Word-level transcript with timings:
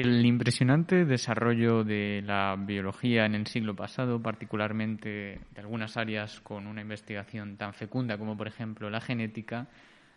El 0.00 0.26
impresionante 0.26 1.04
desarrollo 1.04 1.84
de 1.84 2.20
la 2.26 2.56
biología 2.58 3.26
en 3.26 3.36
el 3.36 3.46
siglo 3.46 3.76
pasado, 3.76 4.20
particularmente 4.20 5.38
de 5.54 5.60
algunas 5.60 5.96
áreas 5.96 6.40
con 6.40 6.66
una 6.66 6.80
investigación 6.80 7.56
tan 7.56 7.74
fecunda 7.74 8.18
como 8.18 8.36
por 8.36 8.48
ejemplo 8.48 8.90
la 8.90 9.00
genética, 9.00 9.68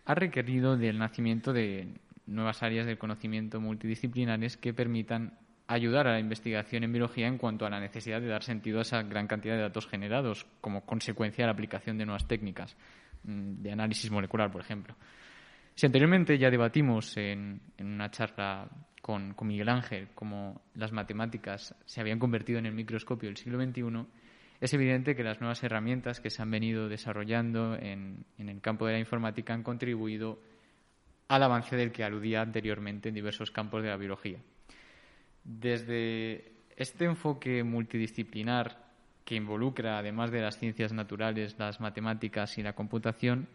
ha 0.05 0.15
requerido 0.15 0.77
del 0.77 0.97
nacimiento 0.97 1.53
de 1.53 1.89
nuevas 2.25 2.63
áreas 2.63 2.87
del 2.87 2.97
conocimiento 2.97 3.61
multidisciplinares 3.61 4.57
que 4.57 4.73
permitan 4.73 5.37
ayudar 5.67 6.07
a 6.07 6.13
la 6.13 6.19
investigación 6.19 6.83
en 6.83 6.93
biología 6.93 7.27
en 7.27 7.37
cuanto 7.37 7.67
a 7.67 7.69
la 7.69 7.79
necesidad 7.79 8.19
de 8.19 8.29
dar 8.29 8.41
sentido 8.41 8.79
a 8.79 8.81
esa 8.81 9.03
gran 9.03 9.27
cantidad 9.27 9.57
de 9.57 9.61
datos 9.61 9.85
generados 9.85 10.47
como 10.59 10.87
consecuencia 10.87 11.43
de 11.43 11.49
la 11.49 11.53
aplicación 11.53 11.99
de 11.99 12.05
nuevas 12.07 12.27
técnicas 12.27 12.75
mm, 13.25 13.61
de 13.61 13.71
análisis 13.73 14.09
molecular, 14.09 14.51
por 14.51 14.61
ejemplo. 14.61 14.95
Si 15.77 15.85
anteriormente 15.85 16.39
ya 16.39 16.49
debatimos 16.49 17.15
en, 17.17 17.61
una 17.79 18.09
charla 18.09 18.67
con, 18.99 19.35
Miguel 19.43 19.69
Ángel 19.69 20.07
cómo 20.15 20.63
las 20.73 20.91
matemáticas 20.91 21.75
se 21.85 22.01
habían 22.01 22.17
convertido 22.17 22.57
en 22.57 22.65
el 22.65 22.73
microscopio 22.73 23.29
del 23.29 23.37
siglo 23.37 23.63
XXI, 23.63 24.07
es 24.59 24.73
evidente 24.73 25.15
que 25.15 25.23
las 25.23 25.39
nuevas 25.39 25.61
herramientas 25.63 26.19
que 26.19 26.31
se 26.31 26.41
han 26.41 26.49
venido 26.49 26.89
desarrollando 26.89 27.75
en, 27.75 28.25
en 28.39 28.49
el 28.49 28.59
campo 28.59 28.87
de 28.87 28.93
la 28.93 28.99
informática 28.99 29.53
han 29.53 29.61
contribuido 29.61 30.39
al 31.27 31.43
avance 31.43 31.75
del 31.75 31.91
que 31.91 32.03
aludía 32.03 32.41
anteriormente 32.41 33.09
en 33.09 33.15
diversos 33.15 33.51
campos 33.51 33.83
de 33.83 33.89
la 33.89 33.97
biología. 33.97 34.39
Desde 35.43 36.53
este 36.75 37.05
enfoque 37.05 37.63
multidisciplinar 37.63 38.83
que 39.23 39.35
involucra, 39.35 39.99
además 39.99 40.31
de 40.31 40.41
las 40.41 40.57
ciencias 40.57 40.91
naturales, 40.91 41.55
las 41.59 41.79
matemáticas 41.79 42.57
y 42.57 42.63
la 42.63 42.73
computación, 42.73 43.47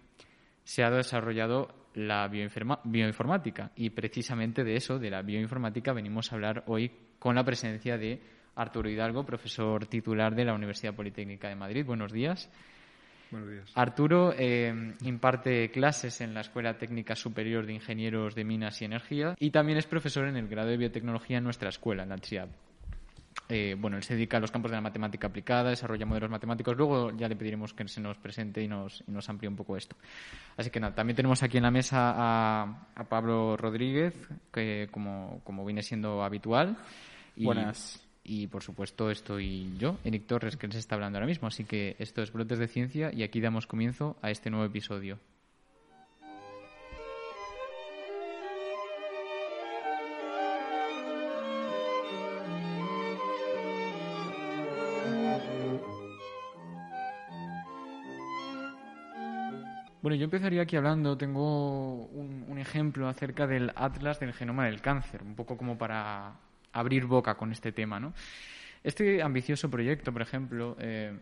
se 0.62 0.84
ha 0.84 0.90
desarrollado 0.92 1.81
la 1.94 2.28
bioinformática. 2.28 3.70
Y 3.76 3.90
precisamente 3.90 4.64
de 4.64 4.76
eso, 4.76 4.98
de 4.98 5.10
la 5.10 5.22
bioinformática, 5.22 5.92
venimos 5.92 6.32
a 6.32 6.36
hablar 6.36 6.64
hoy 6.66 6.90
con 7.18 7.34
la 7.34 7.44
presencia 7.44 7.96
de 7.96 8.20
Arturo 8.56 8.90
Hidalgo, 8.90 9.24
profesor 9.24 9.86
titular 9.86 10.34
de 10.34 10.44
la 10.44 10.54
Universidad 10.54 10.94
Politécnica 10.94 11.48
de 11.48 11.56
Madrid. 11.56 11.84
Buenos 11.86 12.12
días. 12.12 12.50
Buenos 13.30 13.50
días. 13.50 13.72
Arturo 13.74 14.34
eh, 14.36 14.94
imparte 15.02 15.70
clases 15.70 16.20
en 16.20 16.34
la 16.34 16.42
Escuela 16.42 16.76
Técnica 16.76 17.16
Superior 17.16 17.64
de 17.64 17.72
Ingenieros 17.72 18.34
de 18.34 18.44
Minas 18.44 18.82
y 18.82 18.84
Energía 18.84 19.34
y 19.38 19.50
también 19.50 19.78
es 19.78 19.86
profesor 19.86 20.28
en 20.28 20.36
el 20.36 20.48
grado 20.48 20.68
de 20.68 20.76
Biotecnología 20.76 21.38
en 21.38 21.44
nuestra 21.44 21.70
escuela, 21.70 22.02
en 22.02 22.10
la 22.10 22.18
TRIAB. 22.18 22.50
Eh, 23.48 23.76
bueno, 23.78 23.96
él 23.96 24.02
se 24.02 24.14
dedica 24.14 24.36
a 24.36 24.40
los 24.40 24.50
campos 24.50 24.70
de 24.70 24.76
la 24.76 24.80
matemática 24.80 25.26
aplicada, 25.26 25.70
desarrolla 25.70 26.06
modelos 26.06 26.30
matemáticos. 26.30 26.76
Luego 26.76 27.10
ya 27.16 27.28
le 27.28 27.36
pediremos 27.36 27.74
que 27.74 27.86
se 27.88 28.00
nos 28.00 28.18
presente 28.18 28.62
y 28.62 28.68
nos, 28.68 29.02
y 29.06 29.10
nos 29.10 29.28
amplíe 29.28 29.48
un 29.48 29.56
poco 29.56 29.76
esto. 29.76 29.96
Así 30.56 30.70
que 30.70 30.80
nada, 30.80 30.94
también 30.94 31.16
tenemos 31.16 31.42
aquí 31.42 31.56
en 31.56 31.64
la 31.64 31.70
mesa 31.70 32.14
a, 32.16 33.04
Pablo 33.08 33.56
Rodríguez, 33.56 34.14
que 34.52 34.88
como, 34.90 35.40
como 35.44 35.64
viene 35.64 35.82
siendo 35.82 36.22
habitual. 36.22 36.76
Buenas 37.36 38.02
y 38.24 38.46
por 38.46 38.62
supuesto 38.62 39.10
estoy 39.10 39.76
yo, 39.78 39.98
Eric 40.04 40.26
Torres, 40.26 40.56
que 40.56 40.68
les 40.68 40.76
está 40.76 40.94
hablando 40.94 41.18
ahora 41.18 41.26
mismo. 41.26 41.48
Así 41.48 41.64
que 41.64 41.96
esto 41.98 42.22
es 42.22 42.32
Brotes 42.32 42.58
de 42.58 42.68
Ciencia 42.68 43.10
y 43.12 43.22
aquí 43.22 43.40
damos 43.40 43.66
comienzo 43.66 44.16
a 44.22 44.30
este 44.30 44.50
nuevo 44.50 44.64
episodio. 44.64 45.18
Bueno, 60.02 60.16
yo 60.16 60.24
empezaría 60.24 60.62
aquí 60.62 60.74
hablando, 60.74 61.16
tengo 61.16 62.06
un, 62.06 62.58
ejemplo 62.58 63.08
acerca 63.08 63.46
del 63.46 63.70
Atlas 63.76 64.18
del 64.18 64.32
Genoma 64.32 64.66
del 64.66 64.80
Cáncer, 64.80 65.22
un 65.22 65.36
poco 65.36 65.56
como 65.56 65.78
para 65.78 66.34
abrir 66.72 67.06
boca 67.06 67.36
con 67.36 67.52
este 67.52 67.70
tema. 67.70 68.00
¿no? 68.00 68.12
Este 68.82 69.22
ambicioso 69.22 69.70
proyecto, 69.70 70.12
por 70.12 70.22
ejemplo, 70.22 70.76
eh, 70.80 71.16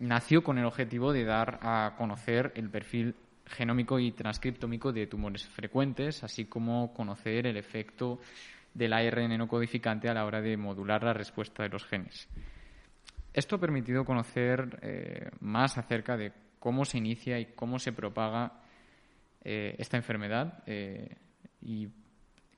nació 0.00 0.44
con 0.44 0.58
el 0.58 0.66
objetivo 0.66 1.14
de 1.14 1.24
dar 1.24 1.60
a 1.62 1.94
conocer 1.96 2.52
el 2.56 2.68
perfil 2.68 3.14
genómico 3.46 3.98
y 3.98 4.12
transcriptómico 4.12 4.92
de 4.92 5.06
tumores 5.06 5.46
frecuentes, 5.48 6.22
así 6.22 6.44
como 6.44 6.92
conocer 6.92 7.46
el 7.46 7.56
efecto 7.56 8.20
del 8.74 8.92
ARN 8.92 9.38
no 9.38 9.48
codificante 9.48 10.10
a 10.10 10.14
la 10.14 10.26
hora 10.26 10.42
de 10.42 10.58
modular 10.58 11.02
la 11.02 11.14
respuesta 11.14 11.62
de 11.62 11.70
los 11.70 11.86
genes. 11.86 12.28
Esto 13.32 13.56
ha 13.56 13.60
permitido 13.60 14.04
conocer 14.04 14.78
eh, 14.82 15.30
más 15.40 15.78
acerca 15.78 16.18
de 16.18 16.32
cómo 16.60 16.84
se 16.84 16.98
inicia 16.98 17.40
y 17.40 17.46
cómo 17.46 17.80
se 17.80 17.92
propaga 17.92 18.52
eh, 19.42 19.74
esta 19.78 19.96
enfermedad 19.96 20.62
y 21.60 21.88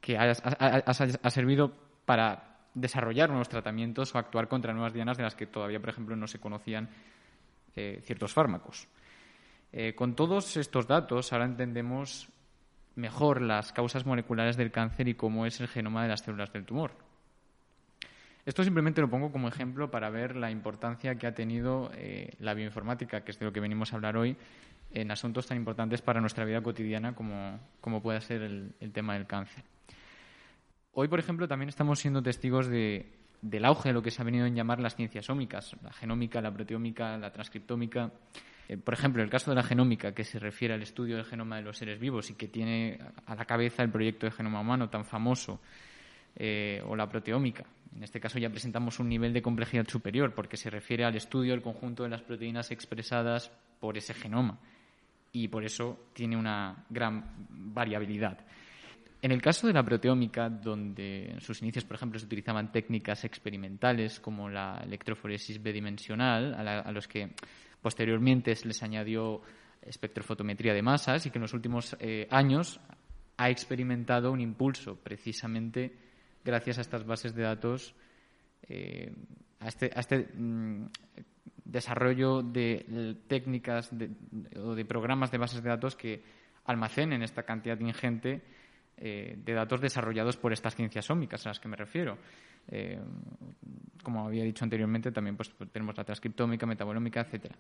que 0.01 0.19
ha 0.19 1.31
servido 1.31 1.73
para 2.05 2.53
desarrollar 2.75 3.29
nuevos 3.29 3.49
tratamientos 3.49 4.15
o 4.15 4.19
actuar 4.19 4.49
contra 4.49 4.73
nuevas 4.73 4.93
dianas 4.93 5.17
de 5.17 5.23
las 5.23 5.35
que 5.35 5.47
todavía, 5.47 5.81
por 5.81 5.91
ejemplo, 5.91 6.17
no 6.17 6.27
se 6.27 6.41
conocían 6.41 6.89
eh, 7.77 8.01
ciertos 8.05 8.33
fármacos. 8.33 8.89
Eh, 9.73 9.95
con 9.95 10.15
todos 10.15 10.57
estos 10.57 10.87
datos, 10.87 11.33
ahora 11.33 11.47
entendemos 11.47 12.29
mejor 12.95 13.41
las 13.41 13.73
causas 13.73 14.05
moleculares 14.05 14.57
del 14.57 14.71
cáncer 14.71 15.09
y 15.09 15.15
cómo 15.15 15.47
es 15.47 15.61
el 15.61 15.69
genoma 15.69 16.03
de 16.03 16.09
las 16.09 16.21
células 16.21 16.53
del 16.53 16.65
tumor. 16.65 16.93
Esto 18.45 18.65
simplemente 18.65 19.01
lo 19.01 19.09
pongo 19.09 19.31
como 19.31 19.49
ejemplo 19.49 19.91
para 19.91 20.11
ver 20.11 20.37
la 20.37 20.51
importancia 20.51 21.15
que 21.15 21.27
ha 21.27 21.35
tenido 21.35 21.91
eh, 21.95 22.35
la 22.41 22.55
bioinformática, 22.55 23.23
que 23.23 23.31
es 23.31 23.39
de 23.39 23.45
lo 23.47 23.53
que 23.53 23.61
venimos 23.61 23.93
a 23.93 23.97
hablar 23.97 24.17
hoy, 24.17 24.37
en 24.91 25.11
asuntos 25.11 25.47
tan 25.47 25.57
importantes 25.57 26.03
para 26.03 26.21
nuestra 26.21 26.45
vida 26.45 26.61
cotidiana 26.61 27.15
como, 27.15 27.61
como 27.81 28.03
puede 28.03 28.21
ser 28.21 28.43
el 28.43 28.93
tema 28.93 29.15
del 29.15 29.27
cáncer. 29.27 29.65
Hoy, 30.95 31.09
por 31.09 31.19
ejemplo, 31.19 31.49
también 31.49 31.71
estamos 31.71 32.01
siendo 32.01 32.23
testigos 32.23 32.69
del 32.69 33.65
auge 33.65 33.89
de 33.89 33.93
lo 33.95 34.03
que 34.03 34.11
se 34.11 34.21
ha 34.21 34.27
venido 34.27 34.45
a 34.45 34.49
llamar 34.51 34.79
las 34.79 34.95
ciencias 34.95 35.31
ómicas, 35.31 35.75
la 35.83 35.91
genómica, 35.91 36.43
la 36.43 36.53
proteómica, 36.53 37.17
la 37.17 37.33
transcriptómica. 37.33 38.11
Eh, 38.69 38.77
por 38.77 38.93
ejemplo, 38.93 39.23
el 39.23 39.31
caso 39.31 39.51
de 39.51 39.55
la 39.55 39.63
genómica, 39.63 40.13
que 40.13 40.23
se 40.23 40.39
refiere 40.39 40.75
al 40.75 40.83
estudio 40.83 41.17
del 41.17 41.25
genoma 41.25 41.57
de 41.57 41.63
los 41.63 41.79
seres 41.79 41.99
vivos 41.99 42.29
y 42.29 42.35
que 42.35 42.47
tiene 42.47 42.99
a 43.25 43.35
la 43.35 43.47
cabeza 43.47 43.83
el 43.83 43.91
proyecto 43.91 44.27
de 44.27 44.33
genoma 44.33 44.61
humano 44.61 44.91
tan 44.91 45.07
famoso, 45.07 45.63
eh, 46.37 46.83
o 46.87 46.97
la 46.97 47.09
proteómica. 47.09 47.65
En 47.95 48.03
este 48.03 48.21
caso 48.21 48.39
ya 48.39 48.49
presentamos 48.49 48.99
un 48.99 49.09
nivel 49.09 49.33
de 49.33 49.43
complejidad 49.43 49.87
superior 49.87 50.35
porque 50.35 50.57
se 50.57 50.71
refiere 50.71 51.05
al 51.05 51.15
estudio 51.15 51.53
del 51.53 51.63
conjunto 51.63 52.03
de 52.03 52.09
las 52.09 52.23
proteínas 52.23 52.71
expresadas 52.71 53.51
por 53.81 53.99
ese 53.99 54.15
genoma 54.15 54.59
y 55.33 55.49
por 55.49 55.65
eso 55.65 56.07
tiene 56.13 56.37
una 56.37 56.85
gran 56.89 57.47
variabilidad. 57.49 58.39
En 59.21 59.31
el 59.31 59.41
caso 59.41 59.69
de 59.69 59.73
la 59.73 59.85
proteómica, 59.85 60.49
donde 60.49 61.31
en 61.31 61.41
sus 61.41 61.63
inicios, 61.63 61.85
por 61.85 61.95
ejemplo, 61.95 62.19
se 62.19 62.27
utilizaban 62.27 62.73
técnicas 62.73 63.25
experimentales 63.25 64.19
como 64.19 64.49
la 64.49 64.81
electroforesis 64.85 65.63
bidimensional, 65.63 66.55
a, 66.55 66.91
los 66.91 67.07
que 67.07 67.31
posteriormente 67.81 68.55
se 68.57 68.67
les 68.67 68.83
añadió 68.83 69.41
espectrofotometría 69.81 70.75
de 70.75 70.83
masas 70.83 71.25
y 71.25 71.31
que 71.31 71.39
en 71.39 71.43
los 71.43 71.55
últimos 71.55 71.97
eh, 72.01 72.27
años 72.31 72.81
ha 73.37 73.49
experimentado 73.49 74.33
un 74.33 74.41
impulso 74.41 74.97
precisamente 74.97 75.97
gracias 76.45 76.79
a 76.79 76.81
estas 76.81 77.05
bases 77.05 77.35
de 77.35 77.43
datos, 77.43 77.95
eh, 78.69 79.13
a 79.61 79.69
este, 79.69 79.91
este 79.99 80.29
mm, 80.35 80.87
desarrollo 81.65 82.43
de 82.43 83.17
técnicas 83.29 83.91
o 84.57 84.75
de 84.75 84.85
programas 84.85 85.31
de 85.31 85.39
bases 85.39 85.63
de 85.63 85.69
datos 85.69 85.97
que 85.97 86.23
almacenen 86.65 87.23
esta 87.23 87.43
cantidad 87.45 87.79
ingente 87.81 88.43
eh, 88.97 89.37
de 89.37 89.53
datos 89.53 89.81
desarrollados 89.81 90.37
por 90.37 90.53
estas 90.53 90.75
ciencias 90.75 91.11
ómicas 91.11 91.45
a 91.47 91.51
las 91.51 91.61
que 91.61 91.69
me 91.69 91.77
refiero. 91.77 92.19
Eh, 92.69 93.01
como 94.03 94.27
había 94.27 94.45
dicho 94.45 94.65
anteriormente, 94.65 95.11
también 95.11 95.37
pues, 95.37 95.53
tenemos 95.73 95.97
la 95.97 96.05
transcriptómica, 96.05 96.67
metabolómica, 96.67 97.21
etcétera. 97.21 97.57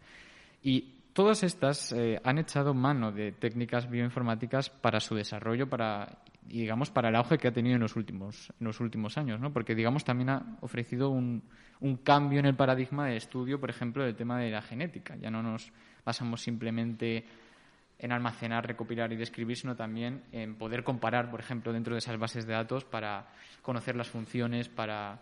Y 0.62 1.02
todas 1.12 1.42
estas 1.42 1.92
han 2.22 2.38
echado 2.38 2.72
mano 2.72 3.10
de 3.10 3.32
técnicas 3.32 3.90
bioinformáticas 3.90 4.70
para 4.70 5.00
su 5.00 5.16
desarrollo, 5.16 5.68
para 5.68 6.22
y 6.48 6.60
digamos 6.60 6.90
para 6.90 7.08
el 7.08 7.16
auge 7.16 7.38
que 7.38 7.48
ha 7.48 7.52
tenido 7.52 7.76
en 7.76 7.82
los 7.82 7.96
últimos 7.96 8.52
en 8.58 8.66
los 8.66 8.80
últimos 8.80 9.16
años, 9.18 9.40
¿no? 9.40 9.52
Porque 9.52 9.74
digamos 9.74 10.04
también 10.04 10.30
ha 10.30 10.56
ofrecido 10.60 11.10
un, 11.10 11.42
un 11.80 11.96
cambio 11.96 12.38
en 12.38 12.46
el 12.46 12.54
paradigma 12.54 13.06
de 13.06 13.16
estudio, 13.16 13.60
por 13.60 13.70
ejemplo, 13.70 14.04
del 14.04 14.14
tema 14.14 14.38
de 14.38 14.50
la 14.50 14.62
genética. 14.62 15.16
Ya 15.16 15.30
no 15.30 15.42
nos 15.42 15.72
basamos 16.04 16.40
simplemente 16.40 17.24
en 17.98 18.12
almacenar, 18.12 18.66
recopilar 18.66 19.12
y 19.12 19.16
describir, 19.16 19.56
sino 19.56 19.76
también 19.76 20.22
en 20.32 20.56
poder 20.56 20.82
comparar, 20.82 21.30
por 21.30 21.40
ejemplo, 21.40 21.72
dentro 21.72 21.94
de 21.94 21.98
esas 21.98 22.18
bases 22.18 22.46
de 22.46 22.52
datos 22.52 22.84
para 22.84 23.28
conocer 23.62 23.94
las 23.94 24.08
funciones, 24.08 24.68
para, 24.68 25.20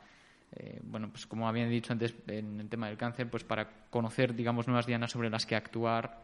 eh, 0.56 0.80
bueno, 0.82 1.10
pues 1.10 1.26
como 1.26 1.46
habían 1.46 1.68
dicho 1.68 1.92
antes 1.92 2.14
en 2.26 2.58
el 2.60 2.68
tema 2.68 2.88
del 2.88 2.96
cáncer, 2.96 3.28
pues 3.28 3.44
para 3.44 3.68
conocer, 3.90 4.34
digamos, 4.34 4.66
nuevas 4.66 4.86
dianas 4.86 5.10
sobre 5.10 5.28
las 5.28 5.44
que 5.44 5.56
actuar. 5.56 6.22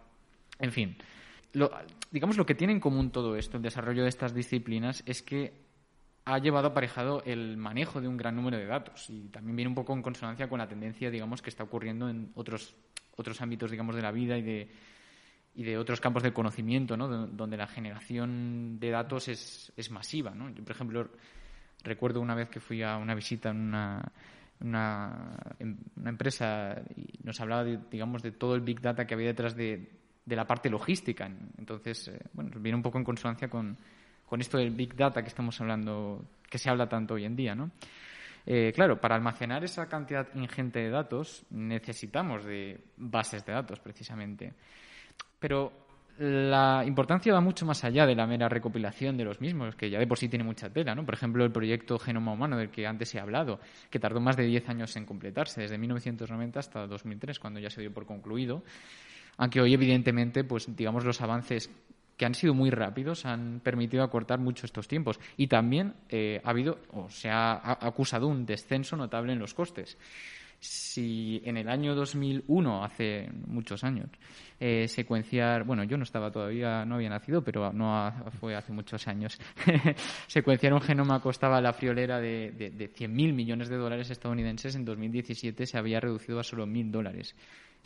En 0.59 0.73
fin, 0.73 0.97
digamos 2.11 2.37
lo 2.37 2.47
que 2.47 2.55
tiene 2.55 2.73
en 2.73 2.81
común 2.81 3.11
todo 3.11 3.37
esto, 3.37 3.57
el 3.57 3.63
desarrollo 3.63 4.03
de 4.03 4.09
estas 4.09 4.35
disciplinas, 4.35 5.03
es 5.07 5.23
que 5.23 5.65
ha 6.25 6.39
llevado 6.39 6.69
aparejado 6.69 7.23
el 7.25 7.57
manejo 7.57 8.01
de 8.01 8.09
un 8.09 8.17
gran 8.17 8.35
número 8.35 8.57
de 8.57 8.67
datos 8.67 9.09
y 9.11 9.29
también 9.29 9.57
viene 9.57 9.69
un 9.69 9.75
poco 9.75 9.93
en 9.93 10.03
consonancia 10.03 10.49
con 10.49 10.59
la 10.59 10.69
tendencia, 10.69 11.11
digamos, 11.11 11.41
que 11.41 11.51
está 11.51 11.65
ocurriendo 11.65 12.09
en 12.09 12.33
otros 12.35 12.75
otros 13.19 13.41
ámbitos, 13.41 13.71
digamos, 13.71 13.97
de 13.97 14.03
la 14.03 14.13
vida 14.13 14.37
y 14.37 14.43
de 14.43 14.69
y 15.55 15.65
de 15.65 15.79
otros 15.79 16.03
campos 16.03 16.23
del 16.23 16.35
conocimiento, 16.35 16.99
¿no? 16.99 17.09
donde 17.09 17.57
la 17.57 17.67
generación 17.67 18.79
de 18.79 18.91
datos 18.91 19.29
es, 19.29 19.73
es 19.75 19.91
masiva. 19.91 20.35
¿no? 20.35 20.51
Yo, 20.51 20.63
por 20.63 20.73
ejemplo, 20.73 21.09
Recuerdo 21.87 22.21
una 22.21 22.35
vez 22.35 22.49
que 22.49 22.59
fui 22.59 22.83
a 22.83 22.97
una 22.97 23.15
visita 23.15 23.51
en 23.51 23.61
una, 23.61 24.13
una, 24.59 25.37
una 25.97 26.11
empresa 26.11 26.83
y 26.97 27.21
nos 27.23 27.41
hablaba, 27.41 27.65
digamos, 27.65 28.23
de 28.23 28.33
todo 28.33 28.57
el 28.57 28.63
Big 28.63 28.81
Data 28.81 29.07
que 29.07 29.15
había 29.15 29.29
detrás 29.29 29.55
de, 29.55 29.89
de 30.27 30.37
la 30.37 30.45
parte 30.45 30.69
logística. 30.69 31.31
Entonces, 31.57 32.09
eh, 32.09 32.21
bueno, 32.35 32.51
viene 32.59 32.77
un 32.77 32.83
poco 32.83 32.99
en 32.99 33.05
consonancia 33.05 33.49
con, 33.49 33.77
con, 34.27 34.41
esto 34.41 34.59
del 34.59 34.73
Big 34.73 34.95
Data 34.95 35.23
que 35.23 35.29
estamos 35.29 35.59
hablando, 35.61 36.23
que 36.51 36.59
se 36.59 36.69
habla 36.69 36.89
tanto 36.89 37.15
hoy 37.15 37.25
en 37.25 37.37
día, 37.37 37.55
¿no? 37.55 37.71
Eh, 38.45 38.73
claro, 38.75 39.01
para 39.01 39.17
almacenar 39.17 39.65
esa 39.65 39.89
cantidad 39.89 40.29
ingente 40.35 40.79
de 40.79 40.91
datos 40.91 41.45
necesitamos 41.51 42.45
de 42.45 42.79
bases 42.97 43.45
de 43.45 43.53
datos, 43.53 43.81
precisamente. 43.81 44.53
Pero 45.39 45.73
la 46.19 46.85
importancia 46.87 47.33
va 47.33 47.41
mucho 47.41 47.67
más 47.67 47.83
allá 47.85 48.07
de 48.07 48.15
la 48.15 48.27
mera 48.27 48.49
recopilación 48.49 49.17
de 49.17 49.25
los 49.25 49.41
mismos, 49.41 49.75
que 49.75 49.91
ya 49.91 49.99
de 49.99 50.07
por 50.07 50.19
sí 50.19 50.29
tiene 50.29 50.45
mucha 50.45 50.71
tela, 50.71 50.95
¿no? 50.95 51.05
Por 51.05 51.15
ejemplo, 51.15 51.45
el 51.45 51.51
proyecto 51.51 51.99
Genoma 51.99 52.33
Humano, 52.33 52.57
del 52.57 52.71
que 52.71 52.87
antes 52.87 53.15
he 53.15 53.21
hablado, 53.21 53.61
que 53.91 53.99
tardó 53.99 54.21
más 54.21 54.37
de 54.37 54.45
10 54.45 54.69
años 54.69 54.97
en 54.97 55.05
completarse, 55.05 55.61
desde 55.61 55.77
1990 55.77 56.59
hasta 56.59 56.87
2003, 56.87 57.39
cuando 57.39 57.61
ya 57.61 57.69
se 57.69 57.81
dio 57.81 57.93
por 57.93 58.07
concluido. 58.07 58.63
Aunque 59.37 59.61
hoy, 59.61 59.75
evidentemente, 59.75 60.45
pues 60.45 60.75
digamos 60.75 61.05
los 61.05 61.21
avances 61.21 61.71
que 62.17 62.25
han 62.25 62.35
sido 62.35 62.55
muy 62.55 62.71
rápidos 62.71 63.27
han 63.27 63.61
permitido 63.61 64.03
acortar 64.03 64.39
mucho 64.39 64.65
estos 64.65 64.89
tiempos. 64.89 65.21
Y 65.37 65.49
también 65.49 65.95
eh, 66.09 66.41
ha 66.45 66.51
habido, 66.51 66.79
o 66.93 67.11
se 67.11 67.29
ha 67.29 67.61
acusado 67.87 68.27
un 68.27 68.47
descenso 68.47 68.97
notable 68.97 69.33
en 69.33 69.39
los 69.39 69.53
costes 69.53 69.99
si 70.61 71.43
en 71.45 71.57
el 71.57 71.69
año 71.69 71.95
2001, 71.95 72.85
hace 72.85 73.29
muchos 73.47 73.85
años, 73.85 74.09
eh, 74.59 74.89
secuenciar, 74.89 75.65
bueno, 75.65 75.85
yo 75.85 75.97
no 75.97 76.05
estaba 76.05 76.31
todavía, 76.31 76.85
no 76.85 76.97
había 76.97 77.11
nacido, 77.11 77.43
pero 77.43 77.73
no 77.73 78.13
fue 78.41 78.55
hace 78.55 78.73
muchos 78.73 79.07
años, 79.07 79.39
secuenciar 80.27 80.73
un 80.73 80.81
genoma 80.81 81.21
costaba 81.21 81.61
la 81.61 81.73
friolera 81.73 82.21
de, 82.21 82.53
de, 82.53 82.71
de 82.71 82.93
100.000 82.93 83.33
millones 83.33 83.69
de 83.69 83.77
dólares 83.77 84.11
estadounidenses, 84.11 84.75
en 84.75 84.85
2017 84.85 85.67
se 85.67 85.79
había 85.79 86.01
reducido 86.01 86.41
a 86.41 86.45
solo 86.45 86.67
1.000 86.67 86.91
dólares. 86.91 87.35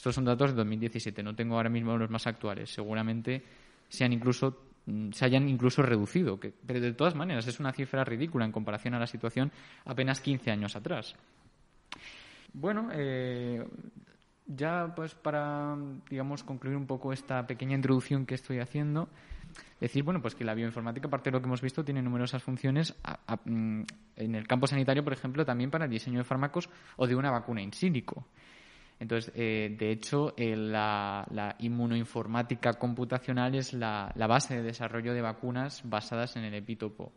Estos 0.01 0.15
son 0.15 0.25
datos 0.25 0.53
de 0.53 0.57
2017, 0.57 1.23
no 1.23 1.35
tengo 1.35 1.57
ahora 1.57 1.69
mismo 1.69 1.95
los 1.99 2.09
más 2.09 2.27
actuales. 2.27 2.73
Seguramente 2.73 3.45
sean 3.87 4.15
incluso 4.15 4.63
mm, 4.87 5.11
se 5.11 5.27
hayan 5.27 5.47
incluso 5.47 5.83
reducido, 5.83 6.41
pero 6.41 6.81
de 6.81 6.95
todas 6.95 7.15
maneras 7.15 7.47
es 7.47 7.61
una 7.61 7.71
cifra 7.71 8.03
ridícula 8.03 8.47
en 8.47 8.51
comparación 8.51 8.95
a 8.95 8.99
la 8.99 9.07
situación 9.07 9.53
apenas 9.85 10.23
15 10.23 10.53
años 10.53 10.75
atrás. 10.75 11.15
Bueno, 12.55 12.89
eh, 12.95 13.63
ya 14.47 14.91
pues 14.97 15.15
para, 15.15 15.77
digamos, 16.09 16.45
concluir 16.45 16.79
un 16.79 16.87
poco 16.87 17.13
esta 17.13 17.47
pequeña 17.47 17.77
introducción 17.77 18.25
que 18.25 18.37
estoy 18.37 18.59
haciendo, 18.59 19.11
decir, 19.81 20.03
bueno, 20.03 20.23
pues 20.23 20.35
que 20.35 20.47
la 20.47 20.55
bioinformática, 20.55 21.09
aparte 21.09 21.29
de 21.29 21.33
lo 21.37 21.43
que 21.43 21.47
hemos 21.47 21.61
visto, 21.61 21.85
tiene 21.85 22.01
numerosas 22.01 22.43
funciones 22.43 22.97
mm, 23.45 23.83
en 24.17 24.35
el 24.35 24.49
campo 24.49 24.67
sanitario, 24.67 25.05
por 25.05 25.13
ejemplo, 25.13 25.45
también 25.45 25.71
para 25.71 25.85
el 25.85 25.91
diseño 25.91 26.21
de 26.21 26.25
fármacos 26.25 26.71
o 26.97 27.07
de 27.07 27.15
una 27.15 27.31
vacuna 27.31 27.61
in 27.61 27.75
sílico. 27.75 28.25
Entonces, 29.01 29.33
eh, 29.35 29.75
de 29.77 29.91
hecho, 29.91 30.35
eh, 30.37 30.55
la, 30.55 31.57
inmunoinformática 31.59 32.75
computacional 32.75 33.55
es 33.55 33.73
la, 33.73 34.13
base 34.15 34.57
de 34.57 34.63
desarrollo 34.63 35.15
de 35.15 35.23
vacunas 35.23 35.83
basadas 35.85 36.37
en 36.37 36.45
el 36.45 36.55
epítopo. 36.55 37.13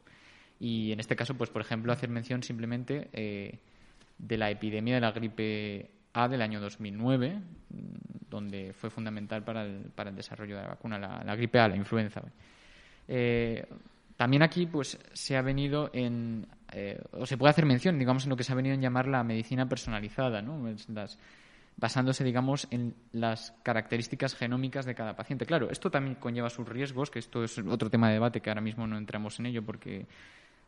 Y 0.59 0.91
en 0.91 0.99
este 0.99 1.15
caso, 1.15 1.35
pues, 1.35 1.49
por 1.49 1.61
ejemplo, 1.61 1.93
hacer 1.93 2.09
mención 2.09 2.41
simplemente 2.41 3.09
de 4.17 4.37
la 4.37 4.49
epidemia 4.49 4.95
de 4.95 5.01
la 5.01 5.11
gripe 5.11 5.91
A 6.13 6.27
del 6.27 6.41
año 6.41 6.61
2009, 6.61 7.41
donde 8.29 8.73
fue 8.73 8.89
fundamental 8.89 9.43
para 9.43 9.63
el, 9.63 9.91
para 9.93 10.09
el 10.09 10.15
desarrollo 10.15 10.55
de 10.55 10.61
la 10.63 10.69
vacuna, 10.69 10.97
la, 10.97 11.35
gripe 11.35 11.59
A, 11.59 11.67
la 11.67 11.75
influenza. 11.75 12.21
Eh, 13.07 13.65
también 14.17 14.43
aquí 14.43 14.65
pues 14.65 14.97
se 15.13 15.35
ha 15.35 15.41
venido 15.41 15.89
en 15.93 16.47
eh, 16.71 16.99
o 17.11 17.25
se 17.25 17.37
puede 17.37 17.51
hacer 17.51 17.65
mención 17.65 17.99
digamos 17.99 18.23
en 18.23 18.29
lo 18.29 18.37
que 18.37 18.43
se 18.43 18.53
ha 18.53 18.55
venido 18.55 18.73
en 18.73 18.81
llamar 18.81 19.07
la 19.07 19.23
medicina 19.23 19.67
personalizada 19.67 20.41
¿no? 20.41 20.73
Basándose 21.77 22.23
digamos 22.23 22.67
en 22.71 22.95
las 23.11 23.53
características 23.63 24.35
genómicas 24.35 24.85
de 24.85 24.95
cada 24.95 25.15
paciente 25.15 25.45
claro 25.45 25.69
esto 25.69 25.89
también 25.89 26.15
conlleva 26.15 26.49
sus 26.49 26.67
riesgos 26.67 27.09
que 27.09 27.19
esto 27.19 27.43
es 27.43 27.57
otro 27.57 27.89
tema 27.89 28.07
de 28.07 28.13
debate 28.13 28.41
que 28.41 28.49
ahora 28.49 28.61
mismo 28.61 28.87
no 28.87 28.97
entramos 28.97 29.39
en 29.39 29.47
ello 29.47 29.63
porque 29.63 30.05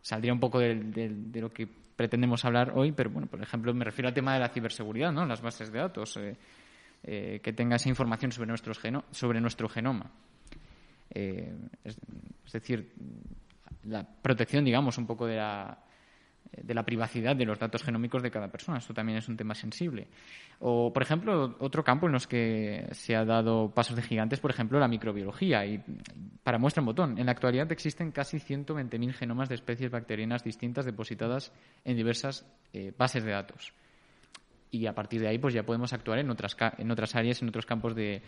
saldría 0.06 0.32
un 0.32 0.40
poco 0.40 0.60
de, 0.60 0.76
de, 0.76 1.42
lo 1.42 1.52
que 1.52 1.68
pretendemos 1.96 2.46
hablar 2.46 2.74
hoy, 2.76 2.92
pero 2.92 3.10
bueno, 3.10 3.26
por 3.26 3.42
ejemplo, 3.42 3.74
me 3.74 3.84
refiero 3.84 4.08
al 4.08 4.14
tema 4.14 4.36
de 4.36 4.40
la 4.40 4.50
ciberseguridad, 4.50 5.12
¿no? 5.12 5.26
Las 5.26 5.42
bases 5.42 5.72
de 5.72 5.80
datos, 5.80 6.16
eh, 6.18 6.38
eh, 7.04 7.40
que 7.42 7.54
tenga 7.54 7.78
esa 7.78 7.90
información 7.90 8.32
sobre, 8.32 8.48
nuestros 8.48 8.80
sobre 9.10 9.42
nuestro 9.42 9.68
genoma. 9.68 10.12
Eh, 11.10 11.52
es, 11.84 11.98
decir, 12.52 12.94
la 13.86 14.04
protección, 14.04 14.64
digamos, 14.64 15.00
un 15.00 15.08
poco 15.08 15.26
de 15.26 15.38
la, 15.38 15.76
de 16.52 16.74
la 16.74 16.84
privacidad 16.84 17.36
de 17.36 17.46
los 17.46 17.60
datos 17.60 17.84
genómicos 17.84 18.24
de 18.24 18.32
cada 18.32 18.50
persona. 18.50 18.78
Esto 18.78 18.94
también 18.94 19.18
es 19.18 19.28
un 19.28 19.38
tema 19.38 19.56
sensible. 19.56 20.08
O, 20.60 20.92
por 20.92 21.04
ejemplo, 21.04 21.56
otro 21.60 21.84
campo 21.84 22.08
en 22.08 22.14
los 22.14 22.28
que 22.28 22.88
se 22.92 23.16
ha 23.16 23.26
dado 23.26 23.72
pasos 23.74 23.96
de 23.96 24.02
gigantes, 24.02 24.40
por 24.40 24.52
ejemplo, 24.52 24.80
la 24.80 24.88
microbiología. 24.88 25.66
Y 25.66 25.84
para 26.44 26.58
muestra 26.58 26.82
un 26.82 26.88
botón, 26.88 27.18
en 27.18 27.26
la 27.26 27.32
actualidad 27.32 27.72
existen 27.72 28.12
casi 28.12 28.38
120.000 28.38 29.14
genomas 29.14 29.50
de 29.50 29.56
especies 29.56 29.92
bacterianas 29.92 30.44
distintas 30.44 30.86
depositadas 30.86 31.52
en 31.84 31.98
diversas 31.98 32.46
eh, 32.74 32.94
bases 32.98 33.24
de 33.24 33.32
datos. 33.32 33.74
Y 34.72 34.88
a 34.88 34.94
partir 34.94 35.22
de 35.22 35.28
ahí, 35.28 35.38
pues 35.38 35.54
ya 35.54 35.64
podemos 35.64 35.94
actuar 35.94 36.20
en 36.20 36.30
otras, 36.30 36.56
en 36.78 36.92
otras 36.92 37.16
áreas, 37.16 37.42
en 37.42 37.50
otros 37.50 37.66
campos 37.66 37.96
de, 37.96 38.22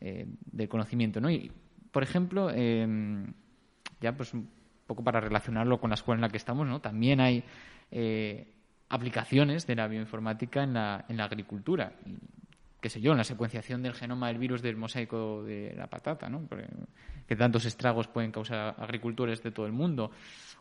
eh, 0.00 0.68
conocimiento. 0.68 1.20
¿no? 1.20 1.30
Y, 1.30 1.50
por 1.90 2.02
ejemplo, 2.02 2.50
em, 2.50 3.32
ya 4.00 4.16
pues 4.16 4.32
poco 4.86 5.02
para 5.02 5.20
relacionarlo 5.20 5.80
con 5.80 5.90
la 5.90 5.94
escuela 5.94 6.18
en 6.18 6.22
la 6.22 6.28
que 6.28 6.36
estamos, 6.36 6.66
¿no? 6.66 6.80
También 6.80 7.20
hay 7.20 7.44
eh, 7.90 8.52
aplicaciones 8.88 9.66
de 9.66 9.74
la 9.74 9.88
bioinformática 9.88 10.62
en 10.62 10.74
la, 10.74 11.04
en 11.08 11.16
la 11.16 11.24
agricultura. 11.24 11.92
qué 12.80 12.88
sé 12.88 13.00
yo, 13.00 13.12
en 13.12 13.18
la 13.18 13.24
secuenciación 13.24 13.82
del 13.82 13.94
genoma 13.94 14.28
del 14.28 14.38
virus 14.38 14.62
del 14.62 14.76
mosaico 14.76 15.42
de 15.42 15.74
la 15.76 15.88
patata, 15.88 16.28
¿no? 16.28 16.48
que 17.26 17.34
tantos 17.34 17.64
estragos 17.64 18.06
pueden 18.06 18.30
causar 18.30 18.76
agricultores 18.78 19.42
de 19.42 19.50
todo 19.50 19.66
el 19.66 19.72
mundo. 19.72 20.12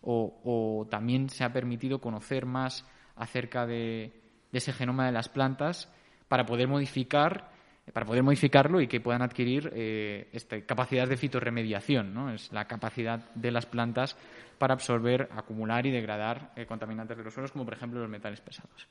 O, 0.01 0.87
también 0.89 1.29
se 1.29 1.43
ha 1.43 1.53
permitido 1.53 1.99
conocer 1.99 2.45
más 2.45 2.85
acerca 3.15 3.65
de 3.65 4.11
ese 4.51 4.73
genoma 4.73 5.05
de 5.05 5.11
las 5.11 5.29
plantas 5.29 5.91
para 6.27 6.45
poder 6.45 6.67
modificar 6.67 7.51
para 7.93 8.05
poder 8.05 8.23
modificarlo 8.23 8.81
y 8.81 8.87
que 8.87 8.99
puedan 8.99 9.21
adquirir 9.21 9.71
eh, 9.73 10.29
este, 10.33 10.65
capacidades 10.65 11.09
de 11.09 11.17
fitorremediación, 11.17 12.13
¿no? 12.13 12.31
Es 12.31 12.51
la 12.51 12.65
capacidad 12.65 13.29
de 13.35 13.51
las 13.51 13.65
plantas 13.65 14.17
para 14.57 14.73
absorber, 14.73 15.29
acumular 15.31 15.85
y 15.85 15.91
degradar 15.91 16.51
eh, 16.55 16.65
contaminantes 16.65 17.17
de 17.17 17.23
los 17.23 17.33
suelos, 17.33 17.51
como 17.51 17.65
por 17.65 17.75
ejemplo 17.75 17.99
los 17.99 18.09
metales 18.09 18.41
pesados. 18.41 18.87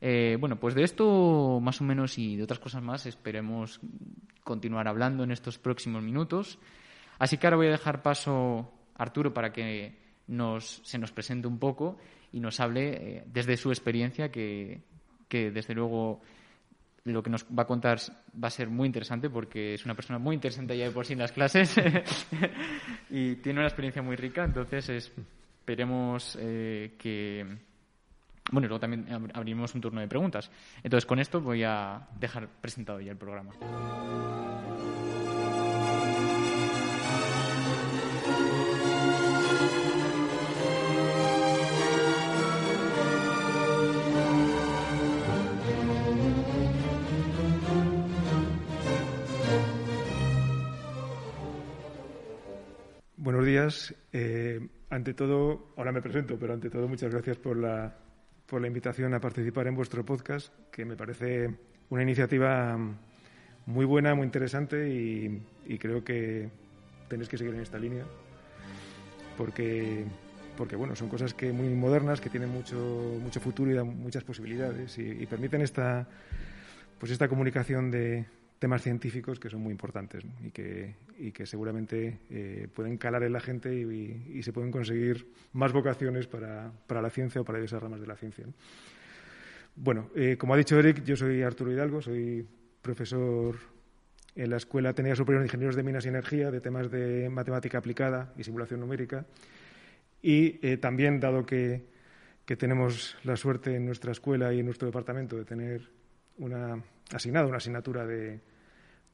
Eh, 0.00 0.36
bueno, 0.40 0.56
pues 0.56 0.74
de 0.74 0.82
esto 0.82 1.60
más 1.62 1.80
o 1.80 1.84
menos 1.84 2.18
y 2.18 2.36
de 2.36 2.42
otras 2.42 2.58
cosas 2.58 2.82
más 2.82 3.06
esperemos 3.06 3.80
continuar 4.42 4.88
hablando 4.88 5.22
en 5.22 5.30
estos 5.30 5.58
próximos 5.58 6.02
minutos. 6.02 6.58
Así 7.18 7.38
que 7.38 7.46
ahora 7.46 7.56
voy 7.56 7.68
a 7.68 7.70
dejar 7.70 8.02
paso 8.02 8.72
a 8.96 9.02
Arturo 9.02 9.32
para 9.32 9.52
que 9.52 9.98
nos, 10.26 10.82
se 10.84 10.98
nos 10.98 11.12
presente 11.12 11.46
un 11.46 11.58
poco 11.58 11.96
y 12.32 12.40
nos 12.40 12.58
hable 12.58 13.22
desde 13.26 13.56
su 13.56 13.70
experiencia, 13.70 14.30
que, 14.30 14.82
que 15.28 15.50
desde 15.50 15.74
luego 15.74 16.20
lo 17.06 17.22
que 17.22 17.30
nos 17.30 17.44
va 17.44 17.62
a 17.62 17.66
contar 17.66 17.98
va 18.42 18.48
a 18.48 18.50
ser 18.50 18.68
muy 18.68 18.86
interesante 18.86 19.30
porque 19.30 19.74
es 19.74 19.84
una 19.84 19.94
persona 19.94 20.18
muy 20.18 20.34
interesante 20.34 20.76
ya 20.76 20.86
de 20.86 20.90
por 20.90 21.06
sí 21.06 21.12
en 21.12 21.20
las 21.20 21.32
clases 21.32 21.74
y 23.10 23.36
tiene 23.36 23.60
una 23.60 23.68
experiencia 23.68 24.02
muy 24.02 24.16
rica, 24.16 24.44
entonces 24.44 24.88
esperemos 24.88 26.36
eh, 26.40 26.94
que... 26.98 27.46
Bueno, 28.52 28.68
luego 28.68 28.78
también 28.78 29.06
abrimos 29.34 29.74
un 29.74 29.80
turno 29.80 30.00
de 30.00 30.06
preguntas. 30.06 30.52
Entonces, 30.84 31.04
con 31.04 31.18
esto 31.18 31.40
voy 31.40 31.64
a 31.64 32.06
dejar 32.20 32.46
presentado 32.60 33.00
ya 33.00 33.10
el 33.10 33.18
programa. 33.18 33.54
Eh, 54.12 54.68
ante 54.90 55.14
todo, 55.14 55.72
ahora 55.76 55.90
me 55.92 56.02
presento, 56.02 56.38
pero 56.38 56.52
ante 56.52 56.68
todo 56.68 56.88
muchas 56.88 57.10
gracias 57.10 57.38
por 57.38 57.56
la, 57.56 57.96
por 58.46 58.60
la 58.60 58.66
invitación 58.66 59.14
a 59.14 59.20
participar 59.20 59.66
en 59.66 59.74
vuestro 59.74 60.04
podcast, 60.04 60.52
que 60.70 60.84
me 60.84 60.96
parece 60.96 61.54
una 61.88 62.02
iniciativa 62.02 62.78
muy 63.66 63.84
buena, 63.84 64.14
muy 64.14 64.24
interesante 64.24 64.88
y, 64.90 65.78
creo 65.78 66.04
que 66.04 66.50
tenéis 67.08 67.28
que 67.28 67.38
seguir 67.38 67.54
en 67.54 67.60
esta 67.60 67.78
línea 67.78 68.04
porque, 69.36 70.04
porque 70.56 70.76
bueno, 70.76 70.94
son 70.94 71.08
cosas 71.08 71.32
que 71.34 71.52
muy 71.52 71.68
modernas, 71.68 72.20
que 72.20 72.30
tienen 72.30 72.50
mucho, 72.50 72.76
mucho 73.20 73.40
futuro 73.40 73.70
y 73.70 73.74
dan 73.74 73.98
muchas 73.98 74.24
posibilidades 74.24 74.98
y, 74.98 75.26
permiten 75.26 75.62
esta, 75.62 76.06
pues 76.98 77.10
esta 77.10 77.26
comunicación 77.26 77.90
de, 77.90 78.26
temas 78.58 78.82
científicos 78.82 79.38
que 79.38 79.50
son 79.50 79.60
muy 79.60 79.72
importantes 79.72 80.24
y, 80.42 80.50
que, 80.50 80.94
y 81.18 81.32
que 81.32 81.46
seguramente 81.46 82.20
eh, 82.30 82.68
pueden 82.74 82.96
calar 82.96 83.22
en 83.22 83.32
la 83.32 83.40
gente 83.40 83.74
y, 83.74 84.42
se 84.42 84.52
pueden 84.52 84.70
conseguir 84.70 85.30
más 85.52 85.72
vocaciones 85.72 86.26
para, 86.26 86.72
para, 86.86 87.02
la 87.02 87.10
ciencia 87.10 87.40
o 87.40 87.44
para 87.44 87.58
diversas 87.58 87.82
ramas 87.82 88.00
de 88.00 88.06
la 88.06 88.16
ciencia. 88.16 88.46
Bueno, 89.74 90.10
eh, 90.14 90.36
como 90.38 90.54
ha 90.54 90.56
dicho 90.56 90.78
Eric, 90.78 91.04
yo 91.04 91.16
soy 91.16 91.42
Arturo 91.42 91.72
Hidalgo, 91.72 92.00
soy 92.00 92.46
profesor 92.80 93.56
en 94.34 94.50
la 94.50 94.56
Escuela 94.56 94.92
Técnica 94.94 95.16
Superior 95.16 95.42
de 95.42 95.48
Ingenieros 95.48 95.76
de 95.76 95.82
Minas 95.82 96.04
y 96.04 96.08
Energía 96.08 96.50
de 96.50 96.60
temas 96.60 96.90
de 96.90 97.28
matemática 97.28 97.78
aplicada 97.78 98.32
y 98.38 98.44
simulación 98.44 98.80
numérica. 98.80 99.26
Y 100.22 100.58
eh, 100.66 100.76
también, 100.76 101.20
dado 101.20 101.44
que, 101.44 101.84
que 102.44 102.56
tenemos 102.56 103.16
la 103.24 103.36
suerte 103.36 103.74
en 103.74 103.84
nuestra 103.84 104.12
escuela 104.12 104.52
y 104.52 104.60
en 104.60 104.66
nuestro 104.66 104.86
departamento 104.86 105.36
de 105.36 105.44
tener 105.44 105.90
una 106.38 106.82
asignado 107.12 107.48
una 107.48 107.58
asignatura 107.58 108.06
de, 108.06 108.40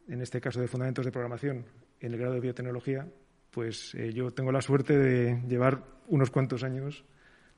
en 0.08 0.20
este 0.20 0.40
caso, 0.40 0.60
de 0.60 0.68
fundamentos 0.68 1.04
de 1.04 1.12
programación 1.12 1.64
en 2.00 2.12
el 2.12 2.18
grado 2.18 2.34
de 2.34 2.40
biotecnología, 2.40 3.06
pues 3.50 3.94
eh, 3.94 4.12
yo 4.12 4.30
tengo 4.30 4.50
la 4.50 4.62
suerte 4.62 4.96
de 4.96 5.42
llevar 5.46 5.84
unos 6.08 6.30
cuantos 6.30 6.64
años, 6.64 7.04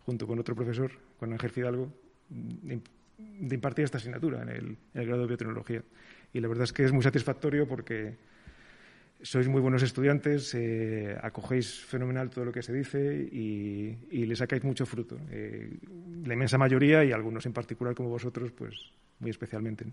junto 0.05 0.27
con 0.27 0.39
otro 0.39 0.55
profesor, 0.55 0.91
con 1.19 1.33
Ángel 1.33 1.51
Fidalgo, 1.51 1.93
de, 2.29 2.81
impartir 3.55 3.85
esta 3.85 3.99
asignatura 3.99 4.43
en 4.43 4.49
el, 4.49 4.79
grado 4.93 5.23
de 5.23 5.29
biotecnología. 5.29 5.83
Y 6.33 6.41
la 6.41 6.49
verdad 6.49 6.65
es 6.65 6.73
que 6.73 6.85
es 6.85 6.93
muy 6.93 7.03
satisfactorio 7.03 7.67
porque 7.67 8.17
sois 9.23 9.49
muy 9.49 9.61
buenos 9.61 9.83
estudiantes, 9.83 10.55
eh, 10.55 11.17
acogéis 11.23 11.81
fenomenal 11.85 12.31
todo 12.31 12.45
lo 12.45 12.53
que 12.53 12.63
se 12.63 12.73
dice 12.73 13.29
y, 13.33 14.27
le 14.27 14.37
sacáis 14.37 14.65
mucho 14.65 14.85
fruto. 14.87 15.17
Eh, 15.31 15.79
la 16.25 16.35
inmensa 16.35 16.59
mayoría 16.59 17.05
y 17.05 17.13
algunos 17.13 17.47
en 17.47 17.53
particular 17.53 17.95
como 17.95 18.11
vosotros, 18.11 18.53
pues 18.53 18.75
muy 19.21 19.31
especialmente. 19.31 19.87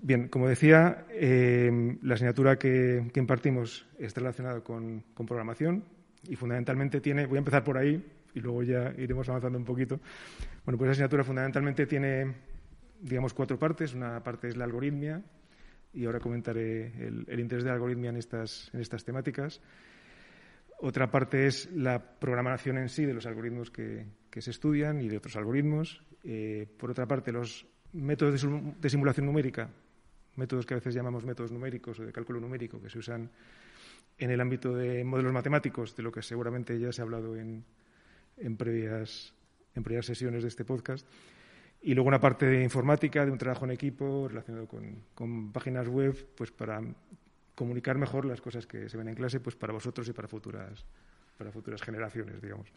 Bien, 0.00 0.28
como 0.28 0.48
decía, 0.48 1.06
eh, 1.10 1.96
la 2.02 2.14
asignatura 2.14 2.58
que, 2.58 3.10
impartimos 3.14 3.86
está 3.98 4.20
relacionada 4.20 4.60
con, 4.60 5.02
programación 5.26 5.84
y 6.28 6.36
fundamentalmente 6.36 7.00
tiene, 7.00 7.26
voy 7.26 7.36
a 7.36 7.38
empezar 7.38 7.64
por 7.64 7.78
ahí 7.78 8.04
y 8.34 8.40
luego 8.40 8.62
ya 8.62 8.92
iremos 8.98 9.26
avanzando 9.28 9.58
un 9.58 9.64
poquito. 9.64 10.00
Bueno, 10.64 10.76
pues 10.76 10.88
la 10.88 10.92
asignatura 10.92 11.24
fundamentalmente 11.24 11.86
tiene, 11.86 12.34
digamos, 13.00 13.32
cuatro 13.32 13.58
partes. 13.58 13.94
Una 13.94 14.22
parte 14.22 14.48
es 14.48 14.56
la 14.56 14.64
algoritmia 14.64 15.22
y 15.92 16.04
ahora 16.04 16.20
comentaré 16.20 16.92
el, 17.06 17.40
interés 17.40 17.64
de 17.64 17.70
la 17.70 17.74
algoritmia 17.74 18.10
en 18.10 18.16
estas, 18.16 18.70
en 18.72 18.80
estas 18.80 19.04
temáticas. 19.04 19.60
Otra 20.78 21.10
parte 21.10 21.46
es 21.46 21.70
la 21.72 22.18
programación 22.18 22.76
en 22.76 22.88
sí 22.88 23.06
de 23.06 23.14
los 23.14 23.26
algoritmos 23.26 23.70
que, 23.70 24.06
se 24.38 24.50
estudian 24.50 25.00
y 25.00 25.08
de 25.08 25.16
otros 25.16 25.36
algoritmos. 25.36 26.02
Eh, 26.22 26.66
por 26.76 26.90
otra 26.90 27.06
parte, 27.06 27.32
los 27.32 27.66
métodos 27.92 28.42
de, 28.78 28.90
simulación 28.90 29.24
numérica, 29.24 29.70
métodos 30.36 30.66
que 30.66 30.74
a 30.74 30.76
veces 30.76 30.94
llamamos 30.94 31.24
métodos 31.24 31.50
numéricos 31.50 31.98
o 32.00 32.04
de 32.04 32.12
cálculo 32.12 32.40
numérico, 32.40 32.80
que 32.80 32.90
se 32.90 32.98
usan 32.98 33.30
en 34.18 34.30
el 34.30 34.40
ámbito 34.40 34.74
de 34.74 35.02
modelos 35.04 35.32
matemáticos, 35.32 35.96
de 35.96 36.02
lo 36.02 36.12
que 36.12 36.20
seguramente 36.20 36.78
ya 36.78 36.92
se 36.92 37.00
ha 37.00 37.04
hablado 37.04 37.36
en, 37.36 37.64
previas, 38.58 39.32
en 39.74 39.82
previas 39.82 40.04
sesiones 40.04 40.42
de 40.42 40.48
este 40.48 40.64
podcast. 40.66 41.06
Y 41.82 41.94
luego 41.94 42.08
una 42.08 42.20
parte 42.20 42.46
de 42.46 42.62
informática, 42.62 43.24
de 43.24 43.30
un 43.30 43.38
trabajo 43.38 43.64
en 43.64 43.70
equipo 43.72 44.26
relacionado 44.28 44.66
con, 44.66 45.52
páginas 45.52 45.88
web, 45.88 46.14
pues 46.36 46.50
para 46.50 46.80
comunicar 47.54 47.96
mejor 47.96 48.24
las 48.24 48.40
cosas 48.40 48.66
que 48.66 48.88
se 48.88 48.96
ven 48.96 49.08
en 49.08 49.14
clase, 49.14 49.40
pues 49.40 49.56
para 49.56 49.72
vosotros 49.72 50.08
y 50.08 50.12
para 50.12 50.28
futuras, 50.28 50.84
para 51.38 51.52
futuras 51.52 51.80
generaciones, 51.82 52.42
digamos. 52.42 52.68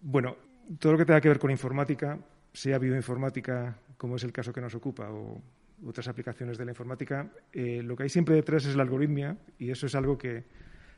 Bueno, 0.00 0.36
todo 0.78 0.92
lo 0.92 0.98
que 0.98 1.06
tenga 1.06 1.20
que 1.20 1.28
ver 1.28 1.38
con 1.38 1.50
informática, 1.50 2.18
sea 2.52 2.78
bioinformática, 2.78 3.76
como 3.96 4.16
es 4.16 4.24
el 4.24 4.32
caso 4.32 4.52
que 4.52 4.60
nos 4.60 4.74
ocupa, 4.74 5.10
o 5.10 5.40
otras 5.86 6.08
aplicaciones 6.08 6.58
de 6.58 6.64
la 6.64 6.70
informática, 6.70 7.28
eh, 7.52 7.82
lo 7.82 7.96
que 7.96 8.04
hay 8.04 8.08
siempre 8.08 8.34
detrás 8.34 8.64
es 8.64 8.76
la 8.76 8.82
algoritmia 8.82 9.36
y 9.58 9.70
eso 9.70 9.86
es 9.86 9.94
algo 9.94 10.16
que, 10.16 10.44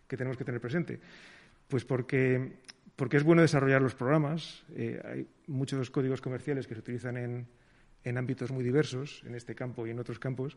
tenemos 0.07 0.37
que 0.37 0.45
tener 0.45 0.61
presente. 0.61 1.01
Pues 1.69 1.85
porque, 1.85 2.59
porque, 2.97 3.17
es 3.19 3.23
bueno 3.23 3.43
desarrollar 3.43 3.83
los 3.83 3.95
programas. 3.95 4.65
Eh, 4.75 5.01
hay 5.05 5.29
muchos 5.47 5.91
códigos 5.91 6.21
comerciales 6.21 6.67
que 6.67 6.75
se 6.75 6.81
utilizan 6.81 7.17
en, 7.17 7.47
ámbitos 8.17 8.53
muy 8.53 8.65
diversos, 8.65 9.23
en 9.27 9.35
este 9.35 9.55
campo 9.55 9.87
y 9.87 9.91
en 9.91 9.99
otros 9.99 10.19
campos. 10.19 10.57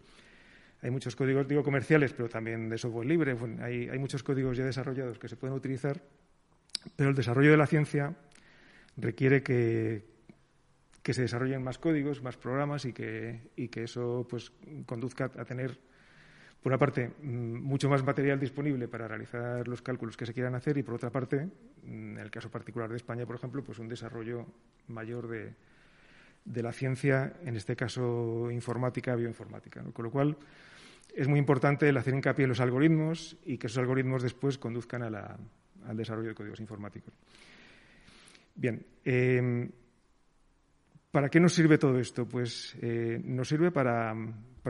Hay 0.82 0.92
muchos 0.92 1.16
códigos, 1.16 1.48
digo 1.48 1.64
comerciales, 1.64 2.14
pero 2.14 2.30
también 2.30 2.70
de 2.70 2.78
software 2.78 3.08
libre. 3.08 3.36
hay, 3.62 4.00
muchos 4.00 4.24
códigos 4.24 4.56
ya 4.58 4.66
desarrollados 4.66 5.20
que 5.20 5.28
se 5.28 5.36
pueden 5.36 5.56
utilizar, 5.56 6.02
pero 6.96 7.10
el 7.10 7.16
desarrollo 7.16 7.52
de 7.52 7.58
la 7.58 7.68
ciencia 7.68 8.16
requiere 8.96 9.44
que, 9.44 10.06
que 11.04 11.14
se 11.14 11.24
desarrollen 11.24 11.64
más 11.64 11.80
códigos, 11.80 12.22
más 12.22 12.38
programas 12.38 12.86
y 12.86 12.94
que, 12.94 13.42
y 13.56 13.68
que 13.70 13.84
eso 13.84 14.28
pues, 14.30 14.52
conduzca 14.86 15.26
a 15.26 15.46
tener, 15.46 15.80
por 16.62 16.72
una 16.72 16.78
parte, 16.78 17.08
mm, 17.22 17.62
mucho 17.62 17.90
más 17.90 18.04
material 18.04 18.40
disponible 18.40 18.88
para 18.88 19.08
realizar 19.08 19.68
los 19.68 19.82
cálculos 19.82 20.18
que 20.18 20.26
se 20.26 20.34
quieran 20.34 20.56
hacer 20.56 20.78
y, 20.78 20.84
por 20.84 20.96
otra 20.96 21.10
parte, 21.10 21.46
mm, 21.84 22.12
en 22.12 22.18
el 22.18 22.30
caso 22.30 22.50
particular 22.50 22.90
de 22.90 22.98
España, 22.98 23.26
por 23.26 23.36
ejemplo, 23.36 23.64
pues 23.64 23.80
un 23.80 23.88
desarrollo 23.88 24.46
mayor 24.88 25.28
de, 25.28 25.54
la 26.62 26.72
ciencia, 26.72 27.34
en 27.44 27.56
este 27.56 27.76
caso 27.76 28.50
informática, 28.52 29.16
bioinformática. 29.16 29.84
Con 29.94 30.06
lo 30.06 30.12
cual, 30.12 30.38
es 31.16 31.28
muy 31.28 31.40
importante 31.40 31.88
el 31.88 31.98
hacer 31.98 32.14
hincapié 32.14 32.44
en 32.44 32.50
los 32.50 32.60
algoritmos 32.60 33.38
y 33.46 33.58
que 33.58 33.68
esos 33.68 33.78
algoritmos 33.78 34.24
después 34.24 34.58
conduzcan 34.58 35.04
al 35.04 35.98
desarrollo 35.98 36.30
de 36.30 36.36
códigos 36.36 36.60
informáticos. 36.60 37.14
Bien, 38.56 38.86
eh, 39.06 39.70
¿Para 41.12 41.30
qué 41.30 41.40
nos 41.40 41.54
sirve 41.54 41.80
todo 41.80 42.00
esto? 42.00 42.28
Pues 42.28 42.78
eh, 42.82 43.20
nos 43.24 43.50
sirve 43.50 43.72
para, 43.72 44.14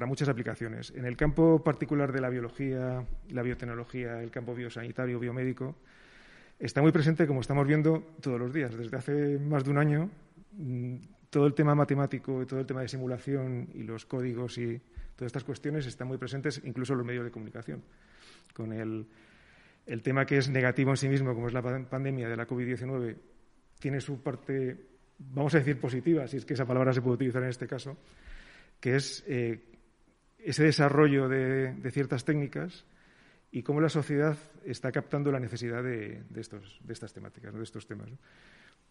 muchas 0.06 0.30
aplicaciones. 0.30 0.92
En 0.96 1.06
el 1.06 1.18
campo 1.18 1.64
particular 1.64 2.12
de 2.12 2.22
la 2.22 2.30
biología, 2.30 3.06
la 3.30 3.42
biotecnología, 3.42 4.22
el 4.22 4.32
campo 4.32 4.56
biosanitario, 4.56 5.20
biomédico, 5.20 5.76
está 6.58 6.82
muy 6.82 6.92
presente, 6.92 7.28
como 7.28 7.42
estamos 7.42 7.68
viendo 7.68 8.16
todos 8.22 8.40
los 8.40 8.54
días. 8.54 8.76
Desde 8.76 8.98
hace 8.98 9.40
más 9.40 9.64
de 9.64 9.72
un 9.72 9.78
año, 9.78 10.10
mm, 10.54 10.96
todo 11.30 11.48
el 11.48 11.54
tema 11.54 11.76
matemático 11.76 12.42
y 12.42 12.46
todo 12.46 12.60
el 12.60 12.66
tema 12.66 12.82
de 12.82 12.88
simulación 12.88 13.70
y 13.74 13.84
los 13.84 14.06
códigos 14.06 14.58
y 14.58 14.80
todas 15.16 15.28
estas 15.28 15.44
cuestiones 15.44 15.86
están 15.86 16.08
muy 16.08 16.18
presentes, 16.18 16.62
incluso 16.64 16.94
en 16.94 17.00
los 17.00 17.08
medios 17.08 17.26
de 17.26 17.32
comunicación. 17.32 17.84
Con 18.54 18.74
el, 18.74 19.06
el 19.86 20.02
tema 20.02 20.26
que 20.26 20.38
es 20.38 20.50
negativo 20.50 20.92
en 20.92 20.98
sí 20.98 21.08
mismo, 21.08 21.34
como 21.34 21.48
es 21.48 21.54
la 21.54 21.62
pandemia 21.62 22.30
de 22.30 22.38
la 22.38 22.48
COVID-19, 22.48 23.16
tiene 23.80 24.02
su 24.02 24.22
parte 24.22 24.90
vamos 25.20 25.54
a 25.54 25.60
decir 25.60 25.80
positiva, 25.80 26.28
si 26.28 26.38
es 26.38 26.46
que 26.46 26.54
esa 26.54 26.66
palabra 26.66 26.94
se 26.94 27.02
puede 27.02 27.16
utilizar 27.16 27.44
en 27.44 27.50
este 27.50 27.68
caso, 27.68 27.98
que 28.80 28.96
es 28.96 29.24
eh, 29.28 29.60
ese 30.44 30.64
desarrollo 30.64 31.28
de, 31.28 31.76
ciertas 31.92 32.26
técnicas 32.26 32.86
y 33.52 33.64
cómo 33.64 33.82
la 33.82 33.90
sociedad 33.90 34.38
está 34.66 34.92
captando 34.92 35.32
la 35.32 35.40
necesidad 35.40 35.84
de, 35.84 36.24
estas 36.88 37.14
temáticas, 37.14 37.54
de 37.54 37.64
estos 37.64 37.88
temas. 37.88 38.10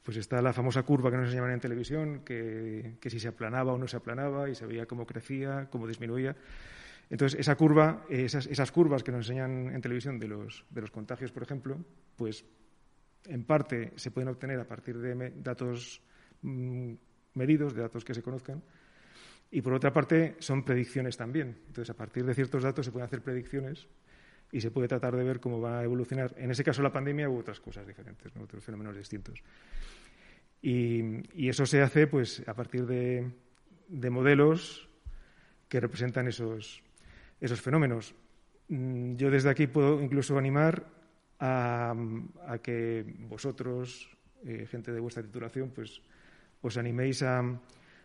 Pues 0.02 0.17
está 0.17 0.40
la 0.40 0.52
famosa 0.52 0.83
curva 0.83 1.11
que 1.11 1.17
nos 1.17 1.26
enseñaban 1.26 1.52
en 1.52 1.61
televisión, 1.61 2.21
que, 2.25 2.97
si 3.02 3.21
se 3.21 3.28
aplanaba 3.28 3.73
o 3.73 3.78
no 3.78 3.87
se 3.87 3.97
aplanaba 3.97 4.49
y 4.49 4.55
se 4.55 4.67
veía 4.67 4.87
cómo 4.87 5.07
crecía, 5.07 5.69
cómo 5.71 5.87
disminuía. 5.87 6.37
Entonces, 7.11 7.40
esa 7.40 7.57
curva, 7.57 8.05
esas, 8.09 8.47
esas 8.47 8.71
curvas 8.71 9.02
que 9.02 9.12
nos 9.12 9.28
enseñan 9.28 9.75
en 9.75 9.81
televisión 9.81 10.19
de 10.19 10.28
los, 10.28 10.64
de 10.71 10.81
los 10.81 10.90
contagios, 10.90 11.33
por 11.33 11.43
ejemplo, 11.43 11.78
pues 12.17 12.45
en 13.26 13.45
parte 13.45 13.93
se 13.97 14.11
pueden 14.11 14.28
obtener 14.28 14.61
a 14.61 14.67
partir 14.67 14.99
de 14.99 15.33
datos 15.37 16.02
Mm, 16.43 16.95
medidos, 17.35 17.75
de 17.75 17.83
datos 17.83 18.05
que 18.05 18.14
se 18.14 18.23
conozcan. 18.23 18.62
Y 19.50 19.62
por 19.62 19.73
otra 19.73 19.93
parte, 19.93 20.37
son 20.40 20.62
predicciones 20.64 21.17
también. 21.17 21.57
Entonces, 21.67 21.90
a 21.90 21.95
partir 21.95 22.25
de 22.25 22.35
ciertos 22.35 22.62
datos 22.62 22.85
se 22.85 22.93
pueden 22.93 23.07
hacer 23.07 23.23
predicciones 23.23 23.88
y 24.52 24.61
se 24.61 24.71
puede 24.71 24.88
tratar 24.88 25.17
de 25.17 25.25
ver 25.25 25.40
cómo 25.40 25.61
va 25.61 25.81
a 25.81 25.85
evolucionar, 25.85 26.35
en 26.38 26.50
ese 26.50 26.64
caso 26.64 26.83
la 26.83 26.93
pandemia 26.93 27.28
u 27.28 27.38
otras 27.38 27.61
cosas 27.61 27.87
diferentes, 27.87 28.33
otros 28.37 28.64
fenómenos 28.64 28.97
distintos. 28.97 29.43
Y, 30.61 31.49
eso 31.49 31.67
se 31.67 31.83
hace 31.83 32.07
pues, 32.07 32.43
a 32.47 32.55
partir 32.55 32.87
de, 32.87 33.31
modelos 34.11 34.88
que 35.69 35.81
representan 35.81 36.28
esos, 36.28 36.83
esos 37.40 37.61
fenómenos. 37.61 38.14
Mm, 38.69 39.17
yo 39.17 39.31
desde 39.31 39.50
aquí 39.50 39.67
puedo 39.67 40.00
incluso 40.00 40.37
animar 40.37 40.87
a, 41.40 41.95
que 42.62 43.05
vosotros, 43.21 44.11
eh, 44.45 44.67
gente 44.69 44.93
de 44.93 45.00
vuestra 45.00 45.23
titulación, 45.23 45.71
pues 45.71 46.02
os 46.61 46.76
animéis 46.76 47.23
a, 47.23 47.43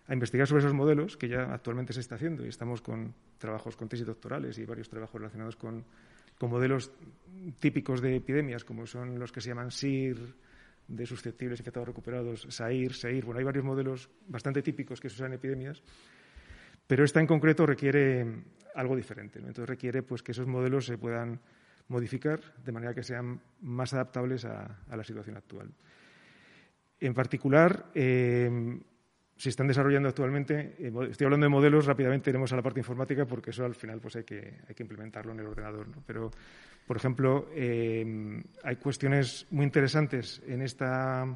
investigar 0.10 0.48
sobre 0.48 0.60
esos 0.60 0.74
modelos 0.74 1.16
que 1.16 1.30
ya 1.30 1.54
actualmente 1.54 1.94
se 1.94 2.02
está 2.02 2.16
haciendo 2.16 2.46
y 2.46 2.50
estamos 2.50 2.82
con 2.82 3.14
trabajos 3.38 3.78
con 3.78 3.88
tesis 3.88 4.06
doctorales 4.06 4.58
y 4.58 4.66
varios 4.66 4.90
trabajos 4.90 5.20
relacionados 5.20 5.56
con, 5.56 5.86
modelos 6.42 6.92
típicos 7.58 8.02
de 8.02 8.18
epidemias 8.18 8.66
como 8.66 8.86
son 8.86 9.18
los 9.18 9.32
que 9.32 9.40
se 9.40 9.48
llaman 9.48 9.72
SIR, 9.72 10.18
de 10.90 11.06
susceptibles 11.06 11.62
infectados 11.62 11.88
recuperados, 11.88 12.46
SAIR, 12.50 12.94
SEIR. 12.94 13.24
Bueno, 13.24 13.40
hay 13.40 13.46
varios 13.46 13.64
modelos 13.64 14.10
bastante 14.28 14.62
típicos 14.62 15.00
que 15.00 15.08
se 15.08 15.16
usan 15.16 15.28
en 15.28 15.34
epidemias, 15.36 15.82
pero 16.86 17.06
esta 17.06 17.22
en 17.22 17.28
concreto 17.28 17.66
requiere 17.66 18.44
algo 18.76 18.94
diferente. 18.94 19.40
Entonces 19.40 19.70
requiere 19.70 20.04
pues, 20.04 20.22
que 20.22 20.34
esos 20.34 20.46
modelos 20.46 20.86
se 20.86 20.98
puedan 20.98 21.40
modificar 21.88 22.42
de 22.62 22.72
manera 22.74 22.94
que 22.94 23.04
sean 23.04 23.40
más 23.62 23.94
adaptables 23.94 24.44
a 24.44 24.78
la 24.90 25.04
situación 25.06 25.38
actual. 25.38 25.72
En 27.00 27.14
particular, 27.14 27.92
eh, 27.94 28.50
se 29.44 29.50
están 29.50 29.68
desarrollando 29.68 30.08
actualmente. 30.08 30.74
Eh, 30.80 30.90
estoy 31.12 31.26
hablando 31.26 31.44
de 31.44 31.50
modelos, 31.50 31.86
rápidamente 31.86 32.30
iremos 32.30 32.54
a 32.54 32.56
la 32.56 32.62
parte 32.62 32.80
informática 32.80 33.26
porque 33.26 33.50
eso 33.50 33.66
al 33.66 33.76
final 33.76 34.00
pues 34.00 34.16
hay 34.16 34.24
que, 34.24 34.62
implementarlo 34.80 35.34
en 35.34 35.42
el 35.42 35.48
ordenador. 35.48 35.86
Pero, 36.08 36.32
por 36.88 36.96
ejemplo, 36.96 37.50
eh, 37.54 38.42
hay 38.64 38.76
cuestiones 38.78 39.46
muy 39.52 39.66
interesantes 39.66 40.42
en 40.48 40.62
esta 40.62 41.28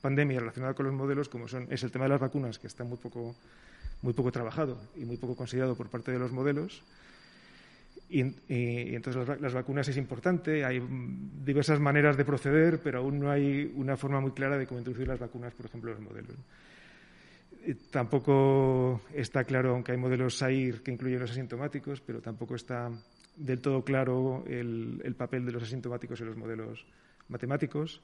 pandemia 0.00 0.40
relacionada 0.40 0.74
con 0.74 0.86
los 0.86 0.94
modelos, 0.96 1.28
como 1.28 1.46
son, 1.46 1.68
es 1.70 1.84
el 1.84 1.92
tema 1.92 2.06
de 2.06 2.08
las 2.08 2.20
vacunas, 2.20 2.58
que 2.58 2.66
está 2.66 2.82
muy 2.82 2.98
poco, 2.98 3.36
muy 4.02 4.12
poco 4.12 4.32
trabajado 4.32 4.80
y 4.96 5.04
muy 5.04 5.16
poco 5.16 5.36
considerado 5.36 5.76
por 5.76 5.88
parte 5.88 6.10
de 6.10 6.18
los 6.18 6.32
modelos. 6.32 6.82
Y, 8.08 8.22
entonces 8.48 9.40
las, 9.40 9.54
vacunas 9.54 9.86
es 9.86 9.96
importante, 9.96 10.64
hay 10.64 10.82
diversas 11.44 11.78
maneras 11.78 12.16
de 12.16 12.24
proceder, 12.24 12.80
pero 12.82 12.98
aún 12.98 13.20
no 13.20 13.30
hay 13.30 13.72
una 13.76 13.96
forma 13.96 14.18
muy 14.18 14.32
clara 14.32 14.58
de 14.58 14.66
cómo 14.66 14.80
introducir 14.80 15.06
las 15.06 15.20
vacunas, 15.20 15.54
por 15.54 15.66
ejemplo, 15.66 15.92
en 15.92 15.98
los 15.98 16.10
modelos. 16.10 16.36
Tampoco 17.90 19.02
está 19.14 19.44
claro, 19.44 19.70
aunque 19.70 19.92
hay 19.92 19.98
modelos 19.98 20.38
SAIR 20.38 20.82
que 20.82 20.90
incluyen 20.90 21.20
los 21.20 21.30
asintomáticos, 21.30 22.00
pero 22.00 22.20
tampoco 22.20 22.56
está 22.56 22.90
del 23.36 23.60
todo 23.60 23.84
claro 23.84 24.44
el, 24.46 25.14
papel 25.16 25.46
de 25.46 25.52
los 25.52 25.62
asintomáticos 25.62 26.20
en 26.20 26.26
los 26.26 26.36
modelos 26.36 26.86
matemáticos. 27.28 28.02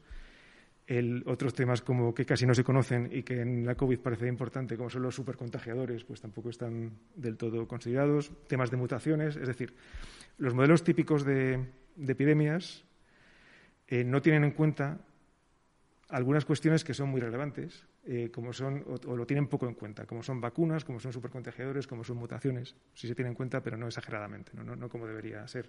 otros 1.26 1.54
temas 1.54 1.82
como 1.82 2.14
que 2.14 2.24
casi 2.24 2.46
no 2.46 2.54
se 2.54 2.62
conocen 2.62 3.10
y 3.12 3.24
que 3.24 3.40
en 3.40 3.66
la 3.66 3.74
COVID 3.74 3.98
parece 3.98 4.28
importante, 4.28 4.76
como 4.76 4.90
son 4.90 5.02
los 5.02 5.16
supercontagiadores, 5.16 6.04
pues 6.04 6.20
tampoco 6.20 6.50
están 6.50 6.92
del 7.16 7.36
todo 7.36 7.66
considerados. 7.66 8.30
Temas 8.46 8.70
de 8.70 8.76
mutaciones, 8.76 9.36
es 9.36 9.48
decir, 9.48 9.74
los 10.38 10.54
modelos 10.54 10.84
típicos 10.84 11.24
de, 11.24 11.66
epidemias 12.06 12.84
eh, 13.88 14.04
no 14.04 14.22
tienen 14.22 14.44
en 14.44 14.52
cuenta 14.52 15.00
algunas 16.08 16.44
cuestiones 16.44 16.84
que 16.84 16.94
son 16.94 17.08
muy 17.08 17.20
relevantes 17.20 17.84
eh, 18.10 18.30
como 18.30 18.54
son, 18.54 18.82
o, 18.86 19.14
lo 19.14 19.26
tienen 19.26 19.48
poco 19.48 19.66
en 19.66 19.74
cuenta, 19.74 20.06
como 20.06 20.22
son 20.22 20.40
vacunas, 20.40 20.82
como 20.82 20.98
son 20.98 21.12
supercontagiadores, 21.12 21.86
como 21.86 22.02
son 22.02 22.16
mutaciones. 22.16 22.74
Sí 22.94 23.06
se 23.06 23.14
tiene 23.14 23.28
en 23.28 23.34
cuenta, 23.34 23.62
pero 23.62 23.76
no 23.76 23.86
exageradamente, 23.86 24.52
no, 24.54 24.88
como 24.88 25.06
debería 25.06 25.46
ser. 25.46 25.68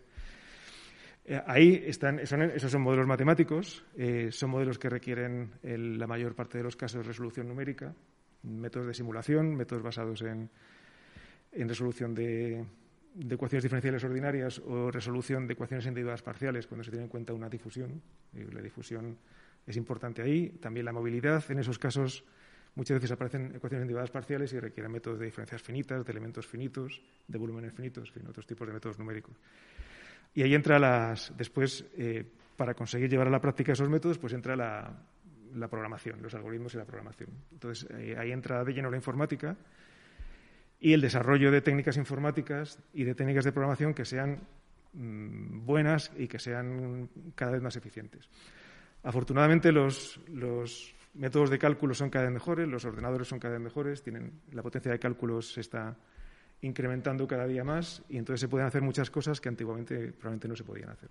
Eh, 1.25 1.41
ahí 1.45 1.83
están, 1.85 2.17
esos 2.19 2.71
son 2.71 2.81
modelos 2.81 3.07
matemáticos, 3.07 3.83
eh, 3.97 4.29
son 4.31 4.51
modelos 4.51 4.79
que 4.79 4.89
requieren 4.89 5.51
en 5.63 5.99
la 5.99 6.07
mayor 6.07 6.33
parte 6.33 6.59
de 6.59 6.63
los 6.63 6.77
casos 6.77 7.05
resolución 7.05 7.45
numérica, 7.45 7.93
métodos 8.43 8.87
de 8.87 8.93
simulación, 8.93 9.53
métodos 9.53 9.83
basados 9.83 10.21
en, 10.21 10.49
resolución 11.51 12.15
de, 12.15 12.63
de, 13.15 13.35
ecuaciones 13.35 13.63
diferenciales 13.63 14.01
ordinarias 14.05 14.59
o 14.59 14.89
resolución 14.91 15.45
de 15.45 15.55
ecuaciones 15.55 15.85
individuales 15.87 16.21
parciales 16.21 16.67
cuando 16.67 16.85
se 16.85 16.91
tiene 16.91 17.03
en 17.03 17.09
cuenta 17.09 17.33
una 17.33 17.49
difusión. 17.49 18.01
la 18.31 18.61
difusión 18.61 19.17
es 19.71 19.77
importante 19.77 20.21
ahí. 20.21 20.49
También 20.61 20.85
la 20.85 20.91
movilidad. 20.91 21.43
En 21.49 21.59
esos 21.59 21.77
casos 21.77 22.23
muchas 22.75 22.95
veces 22.95 23.11
aparecen 23.11 23.55
ecuaciones 23.55 23.83
individuales 23.83 24.11
parciales 24.11 24.53
y 24.53 24.59
requieren 24.59 24.91
métodos 24.91 25.19
de 25.19 25.25
diferencias 25.25 25.61
finitas, 25.61 26.05
de 26.05 26.11
elementos 26.11 26.47
finitos, 26.47 27.01
de 27.27 27.37
volúmenes 27.37 27.73
finitos, 27.73 28.11
en 28.15 28.27
otros 28.27 28.47
tipos 28.47 28.67
de 28.67 28.73
métodos 28.73 28.97
numéricos. 28.97 29.35
Y 30.33 30.43
ahí 30.43 30.53
entra 30.53 30.79
las, 30.79 31.33
después, 31.37 31.85
eh, 31.97 32.25
para 32.55 32.73
conseguir 32.73 33.09
llevar 33.09 33.27
a 33.27 33.31
la 33.31 33.41
práctica 33.41 33.73
esos 33.73 33.89
métodos, 33.89 34.17
pues 34.17 34.33
entra 34.33 34.55
la, 34.55 35.67
programación, 35.69 36.21
los 36.21 36.33
algoritmos 36.33 36.73
y 36.73 36.77
la 36.77 36.85
programación. 36.85 37.29
Entonces, 37.51 37.89
eh, 37.91 38.15
ahí 38.17 38.31
entra 38.31 38.63
de 38.63 38.73
lleno 38.73 38.89
la 38.89 38.97
informática 38.97 39.55
y 40.79 40.93
el 40.93 41.01
desarrollo 41.01 41.51
de 41.51 41.61
técnicas 41.61 41.97
informáticas 41.97 42.79
y 42.93 43.03
de 43.03 43.15
técnicas 43.15 43.45
de 43.45 43.51
programación 43.51 43.93
que 43.93 44.05
sean 44.05 44.39
mm, 44.93 45.65
buenas 45.65 46.11
y 46.17 46.27
que 46.27 46.39
sean 46.39 47.09
cada 47.35 47.51
vez 47.51 47.61
más 47.61 47.75
eficientes. 47.75 48.29
Afortunadamente 49.03 49.71
los, 49.71 50.19
métodos 51.13 51.49
de 51.49 51.57
cálculo 51.57 51.93
son 51.93 52.09
cada 52.09 52.25
vez 52.25 52.33
mejores, 52.33 52.67
los 52.67 52.85
ordenadores 52.85 53.27
son 53.27 53.39
cada 53.39 53.53
vez 53.53 53.61
mejores, 53.61 54.03
tienen, 54.03 54.41
la 54.51 54.61
potencia 54.61 54.91
de 54.91 54.99
cálculo 54.99 55.41
se 55.41 55.61
está 55.61 55.97
incrementando 56.61 57.25
cada 57.27 57.47
día 57.47 57.63
más 57.63 58.03
y 58.09 58.17
entonces 58.17 58.41
se 58.41 58.47
pueden 58.49 58.67
hacer 58.67 58.81
muchas 58.81 59.09
cosas 59.09 59.39
que 59.39 59.49
antiguamente 59.49 60.11
probablemente 60.11 60.47
no 60.47 60.55
se 60.55 60.63
podían 60.63 60.89
hacer. 60.89 61.09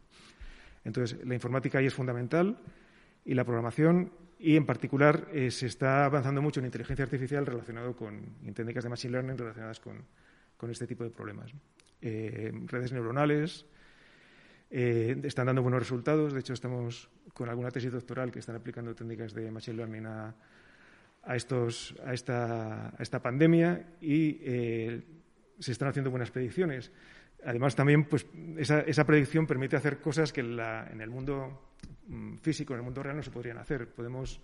Entonces, 0.84 1.18
la 1.26 1.34
informática 1.34 1.78
ahí 1.78 1.86
es 1.86 1.94
fundamental 1.94 2.58
y 3.24 3.34
la 3.34 3.44
programación 3.44 4.12
y, 4.38 4.56
en 4.56 4.66
particular, 4.66 5.28
eh, 5.32 5.50
se 5.50 5.66
está 5.66 6.04
avanzando 6.04 6.40
mucho 6.40 6.60
en 6.60 6.66
inteligencia 6.66 7.04
artificial 7.04 7.44
relacionado 7.44 7.96
con 7.96 8.22
técnicas 8.54 8.84
de 8.84 8.90
machine 8.90 9.12
learning 9.12 9.36
relacionadas 9.36 9.80
con, 9.80 10.70
este 10.70 10.86
tipo 10.86 11.04
de 11.04 11.10
problemas. 11.10 11.52
Eh, 12.00 12.52
redes 12.66 12.92
neuronales, 12.92 13.66
eh, 14.70 15.20
están 15.24 15.46
dando 15.46 15.62
buenos 15.62 15.80
resultados. 15.80 16.32
De 16.32 16.40
hecho, 16.40 16.52
estamos 16.52 17.08
con 17.32 17.48
alguna 17.48 17.70
tesis 17.70 17.92
doctoral 17.92 18.30
que 18.30 18.40
están 18.40 18.56
aplicando 18.56 18.94
técnicas 18.94 19.32
de 19.32 19.50
Machine 19.50 19.76
Learning 19.76 20.06
a, 20.06 20.34
estos, 21.34 21.94
a, 22.04 22.12
esta, 22.12 22.92
esta 22.98 23.20
pandemia 23.20 23.96
y 24.00 24.38
eh, 24.42 25.02
se 25.58 25.72
están 25.72 25.88
haciendo 25.88 26.10
buenas 26.10 26.30
predicciones. 26.30 26.92
Además, 27.44 27.76
también 27.76 28.04
pues, 28.04 28.26
esa, 28.56 28.80
esa 28.80 29.04
predicción 29.04 29.46
permite 29.46 29.76
hacer 29.76 30.00
cosas 30.00 30.32
que 30.32 30.40
en, 30.40 31.00
el 31.00 31.10
mundo 31.10 31.72
mm, 32.08 32.36
físico, 32.38 32.74
en 32.74 32.80
el 32.80 32.84
mundo 32.84 33.02
real, 33.02 33.16
no 33.16 33.22
se 33.22 33.30
podrían 33.30 33.58
hacer. 33.58 33.88
Podemos, 33.88 34.40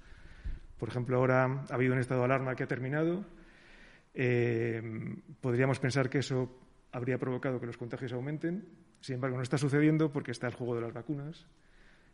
por 0.79 0.89
ejemplo, 0.89 1.17
ahora 1.17 1.65
ha 1.69 1.75
habido 1.75 1.93
un 1.93 1.99
estado 1.99 2.21
de 2.21 2.27
alarma 2.27 2.55
que 2.55 2.63
ha 2.63 2.69
terminado. 2.69 3.27
Eh, 4.15 4.81
podríamos 5.41 5.81
pensar 5.81 6.09
que 6.09 6.19
eso 6.19 6.64
habría 6.95 7.19
provocado 7.19 7.61
que 7.61 7.67
los 7.67 7.77
contagios 7.77 8.13
aumenten. 8.13 8.65
Sin 9.01 9.17
embargo, 9.17 9.37
no 9.37 9.43
está 9.43 9.59
sucediendo 9.59 10.13
porque 10.13 10.31
está 10.31 10.47
el 10.47 10.55
juego 10.55 10.77
de 10.77 10.81
las 10.81 10.93
vacunas 10.93 11.47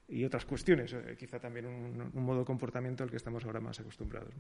y 0.08 0.24
otras 0.24 0.44
cuestiones, 0.46 0.92
eh, 0.92 1.16
quizá 1.18 1.38
también 1.38 1.66
un, 1.66 2.10
modo 2.14 2.40
de 2.40 2.44
comportamiento 2.44 3.04
al 3.04 3.10
que 3.10 3.16
estamos 3.16 3.44
ahora 3.44 3.60
más 3.60 3.78
acostumbrados. 3.78 4.34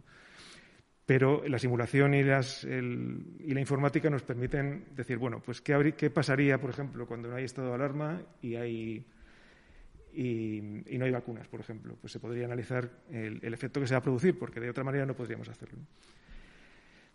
Pero 1.04 1.46
la 1.46 1.58
simulación 1.58 2.14
y, 2.14 2.22
la 2.22 3.60
informática 3.60 4.08
nos 4.08 4.22
permiten 4.22 4.86
decir, 4.96 5.18
bueno, 5.18 5.42
pues 5.44 5.60
¿qué, 5.60 6.10
pasaría, 6.10 6.58
por 6.58 6.70
ejemplo, 6.70 7.06
cuando 7.06 7.28
no 7.28 7.36
hay 7.36 7.44
estado 7.44 7.68
de 7.68 7.74
alarma 7.74 8.22
y, 8.40 9.04
no 10.96 11.04
hay 11.04 11.10
vacunas, 11.10 11.48
por 11.48 11.60
ejemplo? 11.60 11.96
Pues 12.00 12.12
se 12.12 12.20
podría 12.20 12.46
analizar 12.46 12.88
el 13.10 13.52
efecto 13.52 13.80
que 13.80 13.86
se 13.86 13.94
va 13.94 13.98
a 13.98 14.02
producir, 14.02 14.38
porque 14.38 14.60
de 14.60 14.70
otra 14.70 14.84
manera 14.84 15.04
no 15.04 15.14
podríamos 15.14 15.48
hacerlo. 15.48 15.80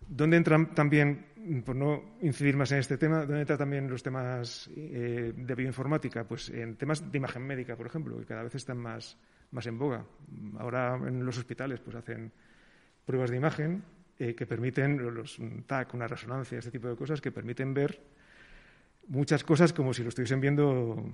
¿Dónde 0.08 0.38
entran 0.38 0.74
también, 0.74 1.26
por 1.66 1.76
no 1.76 2.18
incidir 2.22 2.56
más 2.56 2.72
en 2.72 2.80
este 2.80 2.98
tema, 2.98 3.20
dónde 3.26 3.42
entran 3.42 3.60
también 3.60 3.90
los 3.90 4.04
temas 4.04 4.70
eh, 4.76 5.34
de 5.36 5.56
bioinformática? 5.56 6.24
Pues 6.24 6.50
en 6.50 6.76
temas 6.76 7.12
de 7.12 7.18
imagen 7.18 7.44
médica, 7.44 7.76
por 7.76 7.88
ejemplo, 7.88 8.18
que 8.18 8.26
cada 8.26 8.44
vez 8.44 8.56
están 8.56 8.78
más, 8.78 9.18
más 9.52 9.66
en 9.68 9.78
boga. 9.78 10.06
Ahora 10.60 10.96
en 10.96 11.26
los 11.26 11.38
hospitales 11.38 11.80
pues 11.80 11.96
hacen 11.96 12.32
pruebas 13.06 13.30
de 13.30 13.38
imagen 13.38 13.84
eh, 14.18 14.34
que 14.36 14.46
permiten, 14.46 14.98
los 15.14 15.38
TAC, 15.66 15.94
una 15.94 16.08
resonancia, 16.08 16.60
este 16.60 16.72
tipo 16.72 16.88
de 16.88 16.96
cosas, 16.96 17.20
que 17.20 17.32
permiten 17.32 17.74
ver 17.74 18.00
muchas 19.08 19.44
cosas 19.44 19.74
como 19.74 19.94
si 19.94 20.04
lo 20.04 20.10
estuviesen 20.10 20.40
viendo 20.40 21.12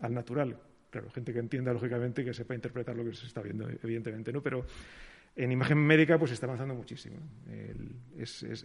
al 0.00 0.14
natural. 0.14 0.58
Claro, 0.90 1.10
gente 1.10 1.32
que 1.32 1.38
entienda 1.38 1.72
lógicamente, 1.72 2.24
que 2.24 2.34
sepa 2.34 2.54
interpretar 2.54 2.96
lo 2.96 3.04
que 3.04 3.14
se 3.14 3.26
está 3.26 3.42
viendo, 3.42 3.68
evidentemente, 3.68 4.32
¿no? 4.32 4.42
Pero 4.42 4.64
en 5.44 5.52
imagen 5.52 5.78
médica 5.78 6.18
pues 6.18 6.32
está 6.32 6.46
avanzando 6.46 6.74
muchísimo. 6.74 7.16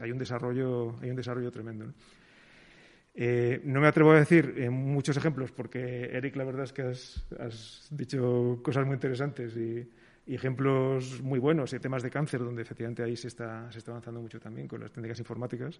hay, 0.01 0.11
un 0.11 0.17
desarrollo, 0.17 0.99
hay 1.01 1.09
un 1.09 1.15
desarrollo 1.15 1.51
tremendo. 1.51 1.93
Eh, 3.17 3.61
¿no? 3.63 3.79
me 3.79 3.87
atrevo 3.87 4.11
a 4.11 4.19
decir 4.19 4.55
en 4.57 4.73
muchos 4.73 5.15
ejemplos 5.15 5.53
porque, 5.53 6.09
Eric, 6.11 6.35
la 6.35 6.43
verdad 6.43 6.65
es 6.65 6.73
que 6.73 6.81
has, 6.81 7.87
dicho 7.89 8.59
cosas 8.61 8.85
muy 8.85 8.95
interesantes 8.95 9.55
y, 9.55 9.89
ejemplos 10.27 11.21
muy 11.21 11.37
buenos 11.37 11.71
y 11.73 11.79
temas 11.79 12.01
de 12.01 12.09
cáncer 12.09 12.39
donde 12.39 12.63
efectivamente 12.63 13.03
ahí 13.03 13.15
se 13.15 13.27
está, 13.27 13.71
se 13.71 13.77
está 13.77 13.91
avanzando 13.91 14.19
mucho 14.19 14.39
también 14.39 14.67
con 14.67 14.81
las 14.81 14.91
técnicas 14.91 15.19
informáticas. 15.19 15.79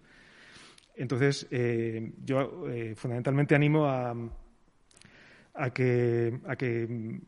Entonces, 0.94 1.48
eh, 1.50 2.12
yo 2.24 2.70
eh, 2.70 2.94
fundamentalmente 2.94 3.56
animo 3.56 3.86
a, 3.86 4.14
que, 5.74 6.38
a 6.46 6.54
que 6.54 7.20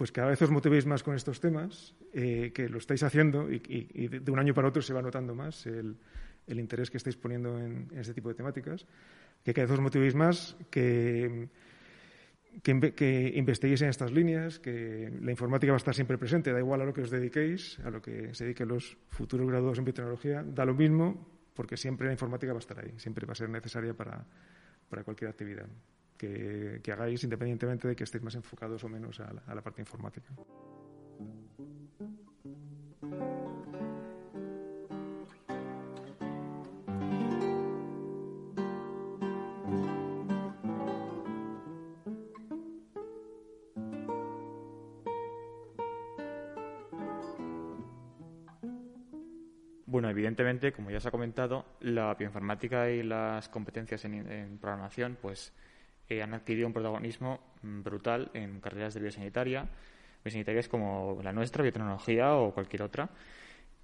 pues 0.00 0.12
cada 0.12 0.28
vez 0.28 0.40
os 0.40 0.48
motivéis 0.48 0.88
más 0.88 1.02
con 1.04 1.12
estos 1.12 1.44
temas, 1.44 1.92
eh, 2.14 2.52
que 2.54 2.70
lo 2.70 2.78
estáis 2.78 3.02
haciendo 3.02 3.52
y, 3.52 4.08
de 4.08 4.30
un 4.32 4.38
año 4.38 4.54
para 4.54 4.66
otro 4.66 4.80
se 4.80 4.94
va 4.94 5.02
notando 5.02 5.34
más 5.34 5.66
el, 5.66 5.94
interés 6.48 6.88
que 6.88 6.96
estáis 6.96 7.18
poniendo 7.18 7.58
en, 7.60 7.86
este 7.92 8.14
tipo 8.14 8.30
de 8.30 8.34
temáticas, 8.34 8.86
que 9.44 9.52
cada 9.52 9.66
vez 9.66 9.72
os 9.76 9.80
motivéis 9.84 10.14
más, 10.14 10.56
que, 10.70 11.50
que, 12.62 13.32
investiguéis 13.36 13.82
en 13.82 13.90
estas 13.90 14.10
líneas, 14.10 14.58
que 14.58 15.12
la 15.20 15.32
informática 15.32 15.70
va 15.72 15.76
a 15.76 15.84
estar 15.84 15.94
siempre 15.94 16.16
presente, 16.16 16.50
da 16.50 16.64
igual 16.64 16.80
a 16.80 16.86
lo 16.86 16.94
que 16.96 17.02
os 17.02 17.10
dediquéis, 17.10 17.76
a 17.84 17.90
lo 17.90 18.00
que 18.00 18.32
se 18.32 18.44
dediquen 18.44 18.68
los 18.68 18.96
futuros 19.10 19.46
graduados 19.46 19.76
en 19.76 19.84
biotecnología, 19.84 20.42
da 20.42 20.64
lo 20.64 20.72
mismo, 20.72 21.28
porque 21.52 21.76
siempre 21.76 22.06
la 22.06 22.16
informática 22.16 22.54
va 22.54 22.58
a 22.58 22.64
estar 22.64 22.80
ahí, 22.80 22.96
siempre 22.96 23.26
va 23.26 23.32
a 23.32 23.36
ser 23.36 23.50
necesaria 23.50 23.92
para 23.92 24.24
cualquier 25.04 25.28
actividad 25.28 25.68
que, 26.20 26.92
hagáis 26.92 27.24
independientemente 27.24 27.88
de 27.88 27.96
que 27.96 28.04
estéis 28.04 28.22
más 28.22 28.34
enfocados 28.34 28.84
o 28.84 28.88
menos 28.88 29.20
a 29.20 29.54
la 29.54 29.62
parte 29.62 29.80
informática. 29.80 30.32
Bueno, 49.90 50.08
evidentemente, 50.08 50.72
como 50.72 50.92
ya 50.92 51.00
se 51.00 51.08
ha 51.08 51.10
comentado, 51.10 51.64
la 51.80 52.14
bioinformática 52.14 52.88
y 52.88 53.02
las 53.02 53.48
competencias 53.48 54.04
en, 54.04 54.56
programación 54.58 55.18
pues 55.20 55.52
han 56.18 56.34
adquirido 56.34 56.66
un 56.66 56.72
protagonismo 56.72 57.40
mm, 57.62 57.82
brutal 57.82 58.30
en 58.34 58.60
carreras 58.60 58.94
de 58.94 59.00
biosanitaria, 59.00 59.68
biosanitarias 60.24 60.68
como 60.68 61.20
la 61.22 61.32
nuestra, 61.32 61.62
biotecnología 61.62 62.34
o 62.34 62.52
cualquier 62.52 62.82
otra. 62.82 63.08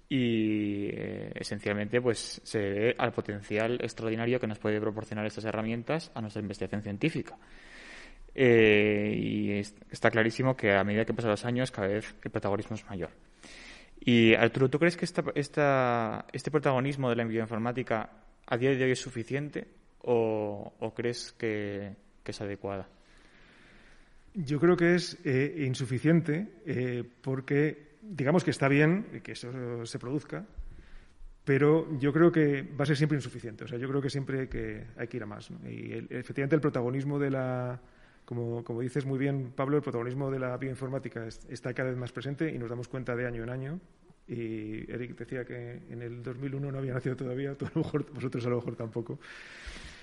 Y 0.09 0.87
eh, 0.89 1.31
esencialmente 1.35 2.01
pues 2.01 2.41
se 2.43 2.59
debe 2.59 2.95
al 2.97 3.11
potencial 3.11 3.79
extraordinario 3.81 4.39
que 4.39 4.47
nos 4.47 4.57
puede 4.59 4.79
proporcionar 4.79 5.25
estas 5.25 5.45
herramientas 5.45 6.11
a 6.15 6.21
nuestra 6.21 6.41
investigación 6.41 6.81
científica. 6.81 7.37
Eh, 8.33 9.13
y 9.17 9.51
está 9.91 10.11
clarísimo 10.11 10.55
que 10.55 10.71
a 10.71 10.83
medida 10.83 11.05
que 11.05 11.13
pasan 11.13 11.31
los 11.31 11.43
años 11.43 11.71
cada 11.71 11.87
vez 11.87 12.15
el 12.23 12.31
protagonismo 12.31 12.75
es 12.75 12.85
mayor. 12.85 13.09
Y 13.99 14.35
Arturo, 14.35 14.69
¿tú 14.69 14.79
crees 14.79 14.95
que 14.95 15.05
este 15.05 16.51
protagonismo 16.51 17.09
de 17.09 17.15
la 17.15 17.23
bioinformática 17.25 18.09
a 18.45 18.57
día 18.57 18.69
de 18.71 18.83
hoy 18.83 18.91
es 18.91 19.01
suficiente 19.01 19.67
o, 20.01 20.93
crees 20.95 21.33
que, 21.33 21.93
es 22.31 22.41
adecuada? 22.41 22.87
Yo 24.33 24.59
creo 24.59 24.77
que 24.77 24.95
es 24.95 25.17
eh, 25.23 25.63
insuficiente 25.65 26.47
eh, 26.65 27.03
porque, 27.21 27.97
digamos 28.01 28.43
que 28.43 28.51
está 28.51 28.67
bien 28.67 29.21
que 29.23 29.31
eso 29.31 29.85
se 29.85 29.97
produzca, 29.97 30.45
pero 31.43 31.87
yo 31.97 32.11
creo 32.11 32.31
que 32.31 32.61
va 32.61 32.83
a 32.83 32.85
ser 32.85 32.97
siempre 32.97 33.17
insuficiente. 33.17 33.63
O 33.63 33.67
sea, 33.67 33.79
yo 33.79 33.87
creo 33.87 34.01
que 34.01 34.09
siempre 34.09 34.49
que 34.49 34.85
hay 34.97 35.07
que 35.07 35.17
ir 35.17 35.23
a 35.23 35.25
más. 35.25 35.49
Y 35.65 35.93
efectivamente 36.09 36.55
el 36.55 36.61
protagonismo 36.61 37.17
de 37.17 37.31
la, 37.31 37.79
como, 38.25 38.65
como, 38.65 38.81
dices 38.81 39.05
muy 39.05 39.17
bien, 39.17 39.53
Pablo, 39.55 39.77
el 39.77 39.81
protagonismo 39.81 40.29
de 40.29 40.39
la 40.39 40.57
bioinformática 40.57 41.25
está 41.25 41.73
cada 41.73 41.89
vez 41.89 41.97
más 41.97 42.11
presente 42.11 42.53
y 42.53 42.57
nos 42.57 42.69
damos 42.69 42.89
cuenta 42.89 43.15
de 43.15 43.25
año 43.25 43.43
en 43.43 43.49
año. 43.49 43.79
Y 44.27 44.91
Eric 44.91 45.17
decía 45.17 45.45
que 45.45 45.83
en 45.89 46.01
el 46.01 46.21
2001 46.21 46.69
no 46.69 46.77
había 46.77 46.93
nacido 46.93 47.15
todavía, 47.15 47.55
tú 47.55 47.65
a 47.65 47.71
lo 47.73 47.81
mejor, 47.81 48.11
vosotros 48.11 48.45
a 48.45 48.49
lo 48.49 48.57
mejor 48.57 48.75
tampoco. 48.75 49.17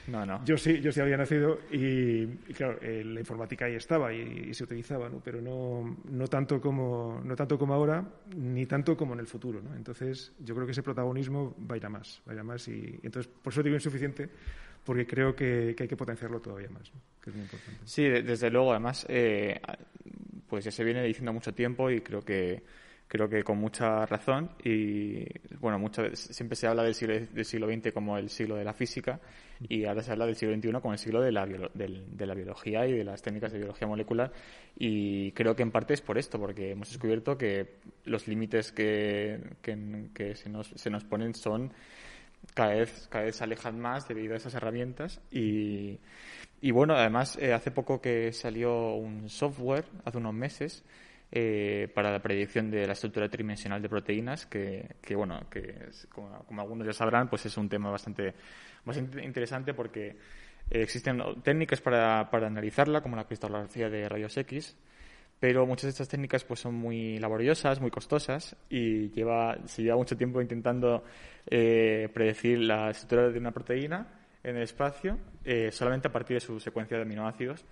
No, 0.07 0.27
no. 0.27 0.45
Yo 0.45 0.57
sí, 0.57 0.81
yo 0.81 0.93
sí 0.93 1.01
había 1.01 1.17
nacido 1.17 1.61
y, 1.71 2.27
claro, 2.55 2.79
eh, 2.83 3.03
la 3.05 3.21
informática 3.21 3.65
ahí 3.65 3.75
estaba 3.75 4.13
y, 4.13 4.53
se 4.53 4.65
utilizaba, 4.65 5.09
¿no? 5.09 5.21
pero 5.25 5.41
no, 5.41 5.97
no, 6.11 6.29
tanto 6.29 6.61
como, 6.61 7.21
no 7.25 7.35
tanto 7.35 7.59
como 7.59 7.75
ahora, 7.75 8.05
ni 8.37 8.67
tanto 8.67 8.97
como 8.97 9.15
en 9.15 9.21
el 9.21 9.27
futuro. 9.27 9.63
¿no? 9.63 9.75
Entonces, 9.75 10.33
yo 10.39 10.55
creo 10.55 10.67
que 10.67 10.73
ese 10.73 10.83
protagonismo 10.83 11.57
va 11.71 11.75
a 11.75 11.79
ir 11.79 11.87
a 11.87 11.89
más, 11.89 12.23
va 12.29 12.33
a 12.33 12.35
ir 12.35 12.41
a 12.41 12.45
más 12.45 12.69
y, 12.69 13.01
entonces, 13.03 13.33
por 13.43 13.53
eso 13.53 13.63
digo 13.63 13.77
insuficiente, 13.77 14.29
porque 14.85 15.07
creo 15.07 15.35
que, 15.35 15.75
hay 15.79 15.89
que 15.89 15.97
potenciarlo 15.97 16.41
todavía 16.41 16.69
más, 16.69 16.93
que 17.23 17.31
es 17.31 17.37
muy 17.37 17.45
importante. 17.45 17.81
Sí, 17.85 18.05
desde 18.05 18.51
luego, 18.51 18.73
además, 18.73 19.07
eh, 19.09 19.61
pues 20.49 20.65
ya 20.65 20.71
se 20.71 20.85
viene 20.85 21.03
diciendo 21.03 21.33
mucho 21.33 21.55
tiempo 21.55 21.91
y 21.91 22.03
creo 22.03 22.21
que 22.21 22.63
creo 23.09 23.29
que 23.29 23.45
con 23.45 23.59
mucha 23.59 24.07
razón 24.07 24.51
y 24.63 25.25
bueno 25.59 25.81
siempre 26.15 26.57
se 26.57 26.67
habla 26.67 26.83
del 26.83 26.95
siglo 26.95 27.15
del 27.15 27.45
siglo 27.45 27.69
XX 27.69 27.93
como 27.93 28.19
el 28.19 28.31
siglo 28.31 28.57
de 28.57 28.65
la 28.65 28.73
física 28.73 29.21
y 29.69 29.85
ahora 29.85 30.03
se 30.03 30.13
habla 30.13 30.27
del 30.27 30.37
siglo 30.37 30.55
XXI 30.55 30.73
como 30.81 30.93
el 30.93 30.99
siglo 30.99 31.21
de 31.21 31.31
la, 31.31 31.47
de 31.47 32.27
la 32.27 32.35
biología 32.35 32.87
y 32.87 32.93
de 32.93 33.05
las 33.05 33.23
técnicas 33.23 33.53
de 33.53 33.59
biología 33.59 33.87
molecular 33.87 34.33
y 34.77 35.33
creo 35.33 35.55
que 35.55 35.63
en 35.63 35.71
parte 35.71 35.95
es 35.95 36.01
por 36.01 36.19
esto 36.19 36.39
porque 36.39 36.73
hemos 36.73 36.89
descubierto 36.89 37.37
que 37.39 37.77
los 38.05 38.27
límites 38.27 38.73
que, 38.73 39.41
que, 39.63 40.35
se, 40.35 40.49
nos, 40.49 40.69
se 40.69 40.91
nos 40.91 41.05
ponen 41.05 41.35
son 41.35 41.73
cada 42.55 42.75
vez 42.75 43.07
cada 43.11 43.25
vez 43.25 43.41
alejan 43.43 43.79
más 43.79 44.09
debido 44.09 44.35
a 44.35 44.37
esas 44.39 44.55
herramientas 44.55 45.21
y 45.31 45.99
y 46.61 46.71
bueno 46.71 46.95
además 46.95 47.39
eh, 47.41 47.53
hace 47.53 47.71
poco 47.71 48.01
que 48.01 48.33
salió 48.33 48.95
un 48.95 49.29
software 49.29 49.85
hace 50.05 50.19
unos 50.19 50.35
meses 50.35 50.85
eh, 51.37 51.89
para 51.93 52.13
la 52.13 52.23
predicción 52.23 52.71
de 52.71 52.87
la 52.87 52.93
estructura 52.93 53.29
tridimensional 53.29 53.83
de 53.83 53.89
proteínas, 53.89 54.47
que, 54.47 54.87
bueno, 55.17 55.51
que 55.51 55.89
como, 56.09 56.61
algunos 56.61 56.87
ya 56.87 56.93
sabrán, 56.93 57.29
pues 57.29 57.45
es 57.47 57.57
un 57.57 57.69
tema 57.69 57.91
bastante, 57.91 58.33
bastante 58.85 59.25
interesante 59.25 59.75
porque 59.75 60.11
eh, 60.11 60.15
existen 60.71 61.21
técnicas 61.43 61.81
para, 61.81 62.31
para 62.31 62.47
analizarla, 62.47 63.01
como 63.01 63.17
la 63.17 63.25
cristalografía 63.25 63.91
de 63.91 64.09
rayos 64.09 64.37
X, 64.37 64.77
pero 65.41 65.67
muchas 65.67 65.87
de 65.87 65.91
estas 65.91 66.09
técnicas 66.09 66.45
pues 66.45 66.61
son 66.61 66.77
muy 66.77 67.19
laboriosas, 67.19 67.81
muy 67.81 67.91
costosas 67.91 68.55
y 68.71 69.11
lleva, 69.11 69.59
se 69.65 69.83
lleva 69.83 69.97
mucho 69.97 70.17
tiempo 70.17 70.41
intentando 70.41 71.03
eh, 71.51 72.09
predecir 72.15 72.61
la 72.61 72.91
estructura 72.91 73.29
de 73.31 73.41
una 73.41 73.51
proteína 73.51 74.07
en 74.45 74.55
el 74.55 74.63
espacio 74.63 75.19
solamente 75.73 76.07
a 76.07 76.13
partir 76.13 76.37
de 76.37 76.41
su 76.41 76.61
secuencia 76.61 76.97
de 76.97 77.03
aminoácidos 77.03 77.65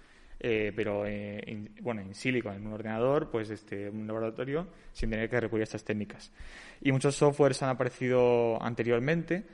eh, 0.44 0.72
pero 0.74 1.07
eh, 1.07 1.70
bueno, 1.81 2.02
en 2.02 2.14
silicon, 2.14 2.57
en 2.57 2.66
un 2.66 2.72
ordenador, 2.72 3.31
pues 3.31 3.48
este, 3.50 3.88
un 3.88 4.09
laboratorio, 4.09 4.66
sin 4.92 5.11
tener 5.11 5.31
que 5.31 5.38
recurrir 5.38 5.62
a 5.62 5.64
estas 5.64 5.85
técnicas. 5.85 6.33
Y 6.81 6.90
muchos 6.90 7.14
softwares 7.14 7.62
han 7.62 7.68
aparecido 7.68 8.61
anteriormente. 8.61 9.44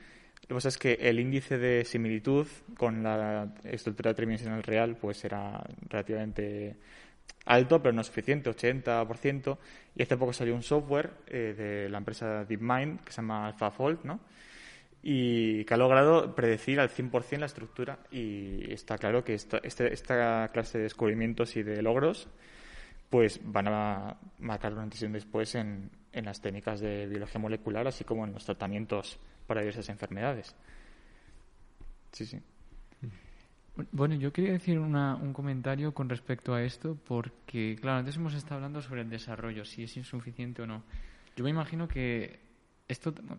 Lo 0.41 0.47
que 0.47 0.53
pasa 0.55 0.69
es 0.69 0.79
que 0.79 0.93
el 0.93 1.19
índice 1.19 1.59
de 1.59 1.85
similitud 1.85 2.47
con 2.75 3.03
la 3.03 3.53
estructura 3.65 4.15
tridimensional 4.15 4.63
real 4.63 4.97
pues 4.97 5.23
era 5.23 5.63
relativamente 5.87 6.75
alto, 7.45 7.83
pero 7.83 7.93
no 7.93 8.03
suficiente, 8.03 8.49
80%. 8.49 9.57
Y 9.95 10.01
hace 10.01 10.17
poco 10.17 10.33
salió 10.33 10.55
un 10.55 10.63
software 10.63 11.11
eh, 11.27 11.53
de 11.55 11.89
la 11.89 11.99
empresa 11.99 12.45
DeepMind 12.45 13.01
que 13.01 13.11
se 13.11 13.17
llama 13.17 13.45
AlphaFold, 13.45 14.05
¿no? 14.05 14.21
Y 15.01 15.63
que 15.65 15.73
ha 15.73 15.77
logrado 15.77 16.35
predecir 16.35 16.79
al 16.79 16.89
100% 16.89 17.37
la 17.37 17.45
estructura 17.45 17.99
y 18.11 18.71
está 18.71 18.97
claro 18.97 19.23
que 19.23 19.33
esta, 19.33 19.59
este, 19.59 19.93
esta 19.93 20.49
clase 20.49 20.77
de 20.77 20.85
descubrimientos 20.85 21.55
y 21.55 21.63
de 21.63 21.81
logros 21.81 22.27
pues 23.09 23.39
van 23.43 23.67
a 23.69 24.17
marcar 24.39 24.73
una 24.73 24.83
antes 24.83 24.99
después 25.11 25.55
en, 25.55 25.89
en 26.11 26.25
las 26.25 26.41
técnicas 26.41 26.79
de 26.79 27.07
biología 27.07 27.39
molecular 27.39 27.87
así 27.87 28.03
como 28.03 28.25
en 28.25 28.33
los 28.33 28.45
tratamientos 28.45 29.19
para 29.47 29.61
diversas 29.61 29.89
enfermedades. 29.89 30.55
Sí, 32.11 32.25
sí. 32.25 32.39
Bueno, 33.91 34.15
yo 34.15 34.33
quería 34.33 34.51
decir 34.51 34.77
una, 34.77 35.15
un 35.15 35.31
comentario 35.31 35.93
con 35.93 36.09
respecto 36.09 36.53
a 36.53 36.61
esto, 36.63 36.97
porque, 37.07 37.77
claro, 37.79 37.99
antes 37.99 38.17
hemos 38.17 38.33
estado 38.33 38.55
hablando 38.55 38.81
sobre 38.81 39.01
el 39.01 39.09
desarrollo, 39.09 39.63
si 39.63 39.83
es 39.83 39.95
insuficiente 39.95 40.61
o 40.61 40.67
no. 40.67 40.83
Yo 41.35 41.45
me 41.45 41.49
imagino 41.49 41.87
que 41.87 42.39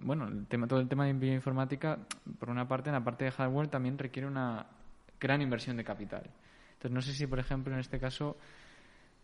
bueno, 0.03 0.29
el 0.29 0.47
tema, 0.47 0.67
todo 0.67 0.81
el 0.81 0.89
tema 0.89 1.07
de 1.07 1.13
bioinformática, 1.13 1.99
por 2.39 2.51
una 2.51 2.69
parte, 2.69 2.91
en 2.91 2.95
la 2.95 3.05
parte 3.05 3.25
de 3.25 3.33
hardware 3.33 3.69
también 3.69 3.99
requiere 3.99 4.29
una 4.29 4.67
gran 5.21 5.43
inversión 5.43 5.77
de 5.77 5.85
capital. 5.85 6.31
Entonces, 6.75 6.93
no 6.93 7.03
sé 7.03 7.13
si, 7.13 7.27
por 7.27 7.39
ejemplo, 7.39 7.73
en 7.75 7.81
este 7.81 7.99
caso 7.99 8.37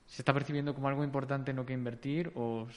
se 0.07 0.23
está 0.23 0.33
percibiendo 0.33 0.75
como 0.75 0.89
algo 0.89 1.03
importante 1.03 1.51
en 1.51 1.57
lo 1.57 1.67
que 1.67 1.73
invertir 1.73 2.31
o, 2.35 2.69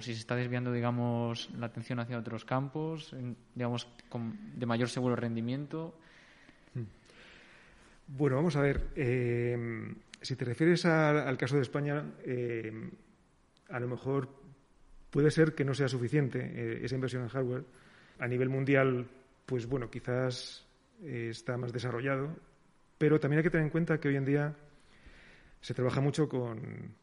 si 0.00 0.14
se 0.14 0.20
está 0.20 0.34
desviando, 0.34 0.72
digamos, 0.72 1.50
la 1.58 1.66
atención 1.66 2.00
hacia 2.00 2.18
otros 2.18 2.44
campos, 2.44 3.14
digamos, 3.54 3.88
de 4.54 4.66
mayor 4.66 4.88
seguro 4.88 5.16
rendimiento. 5.16 5.98
Hmm. 6.74 6.84
Bueno, 8.08 8.36
vamos 8.36 8.56
a 8.56 8.60
ver. 8.60 8.88
Eh, 8.94 9.94
si 10.20 10.36
te 10.36 10.44
refieres 10.44 10.86
al 10.86 11.36
caso 11.36 11.56
de 11.56 11.62
España, 11.62 12.04
eh, 12.24 12.90
a 13.68 13.80
lo 13.80 13.88
mejor 13.88 14.43
Puede 15.14 15.30
ser 15.30 15.54
que 15.54 15.64
no 15.64 15.74
sea 15.74 15.86
suficiente 15.86 16.40
eh, 16.40 16.80
esa 16.82 16.96
inversión 16.96 17.22
en 17.22 17.28
hardware. 17.28 17.64
A 18.18 18.26
nivel 18.26 18.48
mundial, 18.48 19.06
pues 19.46 19.64
bueno, 19.64 19.88
quizás 19.88 20.66
eh, 21.04 21.28
está 21.30 21.56
más 21.56 21.72
desarrollado, 21.72 22.34
pero 22.98 23.20
también 23.20 23.38
hay 23.38 23.44
que 23.44 23.50
tener 23.50 23.64
en 23.64 23.70
cuenta 23.70 24.00
que 24.00 24.08
hoy 24.08 24.16
en 24.16 24.24
día 24.24 24.56
se 25.60 25.72
trabaja 25.72 26.00
mucho 26.00 26.28
con, 26.28 26.96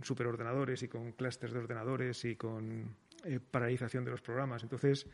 superordenadores 0.00 0.82
y 0.82 0.88
con 0.88 1.12
clústeres 1.12 1.52
de 1.52 1.60
ordenadores 1.60 2.24
y 2.24 2.36
con 2.36 2.96
eh, 3.24 3.38
paralización 3.38 4.06
de 4.06 4.12
los 4.12 4.22
programas. 4.22 4.62
Entonces, 4.62 5.06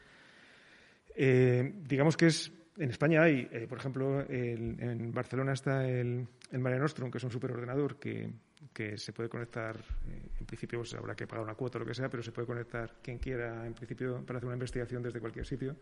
digamos 1.17 2.17
que 2.17 2.27
es 2.27 2.53
en 2.79 2.91
España 2.91 3.21
hay, 3.21 3.47
por 3.69 3.79
ejemplo, 3.79 4.25
en 4.29 5.13
Barcelona 5.13 5.55
está 5.55 5.89
el, 5.89 6.25
el 6.53 6.59
Mare 6.61 6.79
Nostrum, 6.79 7.11
que 7.11 7.19
es 7.19 7.25
un 7.25 7.33
superordenador 7.33 7.99
que 7.99 8.31
se 8.97 9.13
puede 9.13 9.29
conectar, 9.29 9.77
principio 10.53 10.81
pues, 10.81 10.93
habrá 10.93 11.15
que 11.15 11.27
pagar 11.27 11.45
una 11.45 11.55
cuota 11.55 11.79
o 11.79 11.81
lo 11.81 11.87
que 11.87 11.95
sea, 11.95 12.11
pero 12.11 12.23
se 12.23 12.31
puede 12.31 12.47
conectar 12.47 12.97
quien 13.03 13.19
quiera, 13.19 13.67
en 13.67 13.73
principio, 13.73 14.23
para 14.27 14.37
hacer 14.37 14.47
una 14.47 14.57
investigación 14.57 15.03
desde 15.03 15.19
cualquier 15.19 15.47
sitio. 15.47 15.75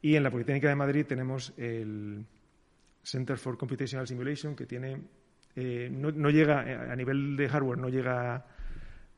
Y 0.00 0.16
en 0.16 0.22
la 0.22 0.30
Politécnica 0.30 0.68
de 0.68 0.74
Madrid 0.74 1.04
tenemos 1.04 1.52
el 1.58 2.24
Center 3.02 3.36
for 3.36 3.58
Computational 3.58 4.08
Simulation, 4.08 4.56
que 4.56 4.64
tiene, 4.64 4.98
eh, 5.56 5.90
no, 5.92 6.30
llega, 6.30 6.64
eh, 6.66 6.90
a 6.90 6.96
nivel 6.96 7.36
de 7.36 7.46
hardware, 7.50 7.78
no 7.78 7.90
llega 7.90 8.46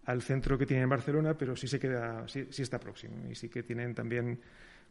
al 0.06 0.22
centro 0.22 0.58
que 0.58 0.66
tiene 0.66 0.82
en 0.82 0.88
Barcelona, 0.88 1.38
pero 1.38 1.54
sí 1.54 1.68
se 1.68 1.78
queda, 1.78 2.26
sí, 2.26 2.48
está 2.58 2.80
próximo. 2.80 3.30
Y 3.30 3.36
sí 3.36 3.48
que 3.48 3.62
tienen 3.62 3.94
también 3.94 4.40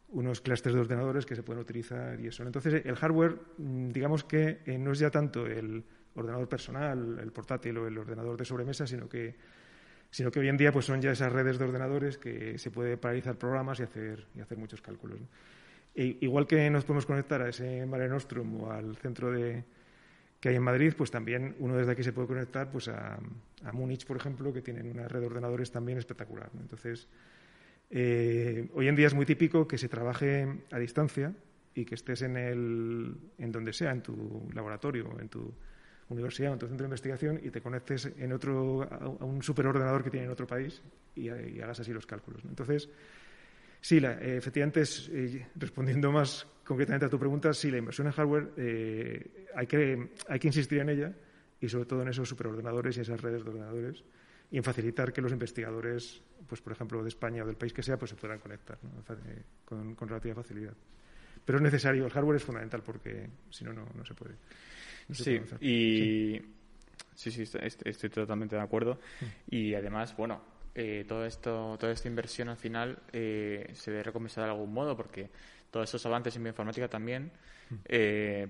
unos 0.08 0.40
clústeres 0.40 0.74
de 0.76 0.80
ordenadores 0.80 1.26
que 1.26 1.36
se 1.36 1.42
pueden 1.42 1.60
utilizar 1.60 2.18
y 2.20 2.28
eso. 2.28 2.42
Entonces, 2.42 2.86
el 2.86 2.96
hardware, 2.96 3.36
mm, 3.58 3.88
digamos 3.90 4.24
que 4.24 4.60
no 4.78 4.92
es 4.92 4.98
ya 4.98 5.10
tanto 5.10 5.46
el 5.46 5.84
ordenador 6.16 6.48
personal, 6.48 7.18
el 7.20 7.30
portátil 7.32 7.78
o 7.78 7.86
el 7.86 7.96
ordenador 7.98 8.36
de 8.36 8.44
sobremesa, 8.44 8.86
sino 8.86 9.08
que, 9.08 9.36
sino 10.10 10.30
que 10.30 10.40
hoy 10.40 10.48
en 10.48 10.56
día 10.56 10.72
pues 10.72 10.86
son 10.86 11.00
ya 11.00 11.10
esas 11.10 11.32
redes 11.32 11.58
de 11.58 11.64
ordenadores 11.64 12.18
que 12.18 12.58
se 12.58 12.70
puede 12.70 12.96
paralizar 12.96 13.36
programas 13.36 13.80
y 13.80 13.84
hacer, 13.84 14.26
y 14.34 14.40
hacer 14.40 14.58
muchos 14.58 14.80
cálculos. 14.80 15.18
E 15.94 16.18
igual 16.20 16.46
que 16.46 16.68
nos 16.70 16.84
podemos 16.84 17.06
conectar 17.06 17.40
a 17.40 17.48
ese 17.48 17.86
Mare 17.86 18.08
Nostrum 18.08 18.62
o 18.62 18.72
al 18.72 18.96
centro 18.96 19.30
de, 19.30 19.64
que 20.40 20.50
hay 20.50 20.56
en 20.56 20.62
Madrid, 20.62 20.92
pues 20.96 21.10
también 21.10 21.56
uno 21.58 21.76
desde 21.76 21.92
aquí 21.92 22.02
se 22.02 22.12
puede 22.12 22.28
conectar 22.28 22.70
pues 22.70 22.88
a, 22.88 23.18
Múnich, 23.72 24.06
por 24.06 24.16
ejemplo, 24.16 24.52
que 24.52 24.62
tienen 24.62 24.90
una 24.90 25.08
red 25.08 25.20
de 25.20 25.26
ordenadores 25.26 25.70
también 25.70 25.98
espectacular. 25.98 26.50
Entonces, 26.60 27.08
Eh, 27.88 28.68
hoy 28.74 28.88
en 28.88 28.96
día 28.96 29.06
es 29.06 29.14
muy 29.14 29.26
típico 29.26 29.68
que 29.68 29.78
se 29.78 29.88
trabaje 29.88 30.48
a 30.72 30.78
distancia 30.78 31.32
y 31.72 31.84
que 31.84 31.94
estés 31.94 32.22
en, 32.22 32.36
el, 32.36 33.16
en 33.38 33.52
donde 33.52 33.72
sea, 33.72 33.92
en 33.92 34.02
tu 34.02 34.50
laboratorio, 34.52 35.16
en 35.20 35.28
tu 35.28 35.54
universidad, 36.08 36.52
en 36.52 36.58
tu 36.58 36.66
centro 36.66 36.84
de 36.84 36.88
investigación 36.88 37.40
y 37.42 37.50
te 37.50 37.60
conectes 37.60 38.10
en 38.16 38.32
otro, 38.32 38.82
a, 38.82 39.24
un 39.24 39.42
superordenador 39.42 40.04
que 40.04 40.10
tiene 40.10 40.26
en 40.26 40.32
otro 40.32 40.46
país 40.46 40.82
y, 41.14 41.28
hagas 41.28 41.80
así 41.80 41.92
los 41.92 42.06
cálculos. 42.06 42.42
Entonces, 42.44 42.88
sí, 43.80 43.98
la, 44.00 44.12
efectivamente, 44.12 44.82
es, 44.82 45.08
eh, 45.12 45.46
respondiendo 45.56 46.12
más 46.12 46.46
concretamente 46.64 47.06
a 47.06 47.08
tu 47.08 47.18
pregunta, 47.18 47.52
sí, 47.52 47.70
la 47.70 47.78
inversión 47.78 48.06
en 48.06 48.12
hardware 48.12 48.52
eh, 48.56 49.46
hay, 49.54 49.66
que, 49.66 50.10
hay 50.28 50.38
que 50.38 50.46
insistir 50.46 50.78
en 50.78 50.90
ella 50.90 51.12
y 51.60 51.68
sobre 51.68 51.86
todo 51.86 52.02
en 52.02 52.08
esos 52.08 52.28
superordenadores 52.28 52.96
y 52.96 53.00
esas 53.00 53.20
redes 53.20 53.42
de 53.42 53.50
ordenadores 53.50 54.04
y 54.50 54.58
en 54.58 54.64
facilitar 54.64 55.12
que 55.12 55.20
los 55.20 55.32
investigadores, 55.32 56.22
pues 56.46 56.60
por 56.60 56.72
ejemplo 56.72 57.02
de 57.02 57.08
España 57.08 57.42
o 57.42 57.46
del 57.46 57.56
país 57.56 57.72
que 57.72 57.82
sea, 57.82 57.98
pues 57.98 58.10
se 58.10 58.16
puedan 58.16 58.38
conectar 58.38 58.78
eh, 58.82 59.42
con, 59.64 59.96
relativa 59.96 60.36
facilidad. 60.36 60.74
Pero 61.44 61.58
es 61.58 61.62
necesario, 61.62 62.04
el 62.04 62.12
hardware 62.12 62.36
es 62.36 62.44
fundamental 62.44 62.82
porque 62.82 63.28
si 63.50 63.64
no, 63.64 63.72
no 63.72 64.04
se 64.04 64.14
puede. 64.14 64.34
Sí, 65.12 65.40
y 65.60 66.40
sí, 67.14 67.30
sí, 67.30 67.42
estoy, 67.42 68.10
totalmente 68.10 68.56
de 68.56 68.62
acuerdo. 68.62 68.98
Mm. 69.20 69.54
Y 69.54 69.74
además, 69.74 70.16
bueno, 70.16 70.40
eh, 70.74 71.04
todo 71.08 71.24
esto, 71.24 71.76
toda 71.80 71.92
esta 71.92 72.06
inversión 72.06 72.50
al 72.50 72.58
final 72.58 72.98
eh, 73.10 73.70
se 73.72 73.90
debe 73.90 74.02
recompensar 74.02 74.44
de 74.44 74.50
algún 74.50 74.72
modo 74.74 74.94
porque 74.94 75.30
todos 75.70 75.88
esos 75.88 76.04
avances 76.04 76.36
en 76.36 76.42
bioinformática 76.42 76.86
también 76.86 77.32
mm. 77.70 77.74
eh, 77.86 78.46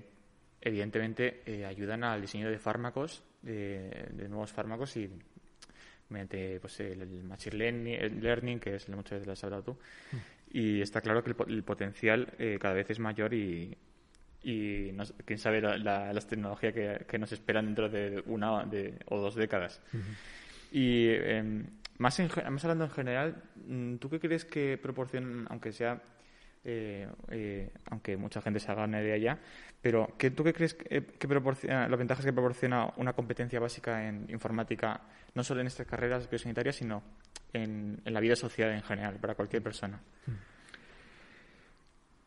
evidentemente 0.59 1.65
ayudan 1.65 2.03
al 2.03 2.19
diseño 2.19 2.49
de 2.49 2.59
fármacos, 2.59 3.23
de, 3.41 4.27
nuevos 4.27 4.51
fármacos 4.51 4.97
y 4.97 5.09
mediante 6.09 6.59
pues, 6.59 6.81
el, 6.81 7.23
machine 7.23 8.09
learning, 8.09 8.59
que 8.59 8.75
es 8.75 8.89
muchas 8.89 9.11
veces 9.11 9.27
lo 9.27 9.33
has 9.33 9.43
hablado 9.45 9.63
tú. 9.63 9.71
Mm. 10.11 10.17
Y 10.49 10.81
está 10.81 10.99
claro 10.99 11.23
que 11.23 11.33
el, 11.47 11.63
potencial 11.63 12.33
cada 12.59 12.73
vez 12.73 12.89
es 12.89 12.99
mayor 12.99 13.33
y, 13.33 13.77
y 14.47 14.93
quién 15.25 15.39
sabe 15.39 15.59
la, 15.59 16.13
las 16.13 16.25
tecnologías 16.25 16.73
que, 16.73 17.19
nos 17.19 17.33
esperan 17.33 17.65
dentro 17.65 17.89
de 17.89 18.23
una 18.27 18.63
de, 18.63 18.97
o 19.07 19.19
dos 19.19 19.35
décadas. 19.35 19.81
Y 20.71 21.09
em, 21.09 21.65
más, 21.97 22.17
más 22.49 22.63
hablando 22.63 22.85
en 22.85 22.91
general, 22.91 23.43
mm, 23.67 23.95
¿tú 23.97 24.09
qué 24.09 24.21
crees 24.21 24.45
que 24.45 24.77
proporcionan, 24.77 25.47
aunque 25.49 25.73
sea, 25.73 26.01
eh, 26.63 27.09
eh, 27.29 27.73
aunque 27.91 28.15
mucha 28.15 28.41
gente 28.41 28.61
se 28.61 28.71
haga 28.71 28.85
una 28.85 29.01
idea 29.01 29.17
ya, 29.17 29.39
pero 29.81 30.15
¿qué, 30.17 30.31
¿tú 30.31 30.45
qué 30.45 30.53
crees 30.53 30.75
que, 30.75 31.01
proporciona, 31.01 31.89
las 31.89 31.99
ventajas 31.99 32.23
que 32.23 32.31
proporciona 32.31 32.93
una 32.95 33.11
competencia 33.11 33.59
básica 33.59 34.07
en 34.07 34.27
informática, 34.29 35.01
no 35.35 35.43
solo 35.43 35.59
en 35.59 35.67
estas 35.67 35.85
carreras 35.85 36.29
biosanitarias, 36.29 36.77
sino 36.77 37.03
en, 37.51 37.99
en 38.05 38.13
la 38.13 38.21
vida 38.21 38.37
social 38.37 38.71
en 38.71 38.81
general, 38.81 39.17
para 39.19 39.35
cualquier 39.35 39.61
persona? 39.61 39.99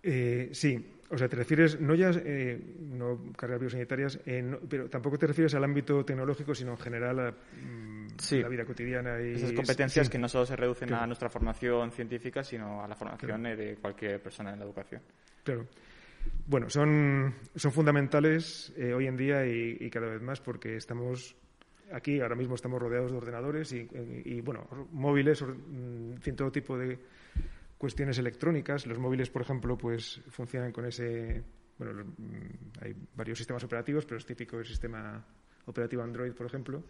Eh, 0.02 0.50
sí, 0.52 0.99
o 1.12 1.18
sea, 1.18 1.28
te 1.28 1.36
refieres 1.36 1.80
no 1.80 1.94
ya 1.94 2.10
eh, 2.10 2.58
no 2.78 3.32
carreras 3.36 3.60
biosanitarias, 3.60 4.20
eh, 4.26 4.58
pero 4.68 4.88
tampoco 4.88 5.18
te 5.18 5.26
refieres 5.26 5.54
al 5.54 5.64
ámbito 5.64 6.04
tecnológico, 6.04 6.54
sino 6.54 6.72
en 6.72 6.78
general 6.78 7.18
a 7.18 7.30
mm, 7.32 8.40
la 8.42 8.48
vida 8.48 8.64
cotidiana. 8.64 9.20
Y 9.20 9.32
Esas 9.32 9.52
competencias 9.52 10.08
que 10.08 10.18
no 10.18 10.28
solo 10.28 10.46
se 10.46 10.54
reducen 10.54 10.94
a 10.94 11.06
nuestra 11.06 11.28
formación 11.28 11.90
científica, 11.90 12.44
sino 12.44 12.82
a 12.82 12.86
la 12.86 12.94
formación 12.94 13.42
de 13.42 13.76
cualquier 13.80 14.22
persona 14.22 14.52
en 14.52 14.60
la 14.60 14.64
educación. 14.64 15.02
Claro. 15.42 15.66
Bueno, 16.46 16.70
son, 16.70 17.34
son 17.56 17.72
fundamentales 17.72 18.72
eh, 18.76 18.92
hoy 18.92 19.06
en 19.06 19.16
día 19.16 19.44
y, 19.46 19.90
cada 19.90 20.06
vez 20.06 20.22
más 20.22 20.40
porque 20.40 20.76
estamos 20.76 21.34
aquí, 21.92 22.20
ahora 22.20 22.36
mismo 22.36 22.54
estamos 22.54 22.80
rodeados 22.80 23.10
de 23.10 23.16
ordenadores 23.16 23.72
y, 23.72 23.88
y 24.26 24.40
bueno, 24.42 24.64
móviles, 24.92 25.42
mm, 25.42 26.20
todo 26.36 26.52
tipo 26.52 26.78
de 26.78 26.98
cuestiones 27.80 28.18
electrónicas. 28.18 28.86
Los 28.86 28.98
móviles, 28.98 29.30
por 29.30 29.40
ejemplo, 29.40 29.78
pues 29.78 30.20
funcionan 30.28 30.70
con 30.70 30.84
ese. 30.84 31.42
Bueno, 31.78 32.04
mm, 32.04 32.82
hay 32.82 32.94
varios 33.16 33.38
sistemas 33.38 33.64
operativos, 33.64 34.04
pero 34.04 34.18
es 34.18 34.26
típico 34.26 34.58
el 34.58 34.66
sistema 34.66 35.24
operativo 35.64 36.02
Android, 36.02 36.32
por 36.32 36.44
ejemplo, 36.44 36.84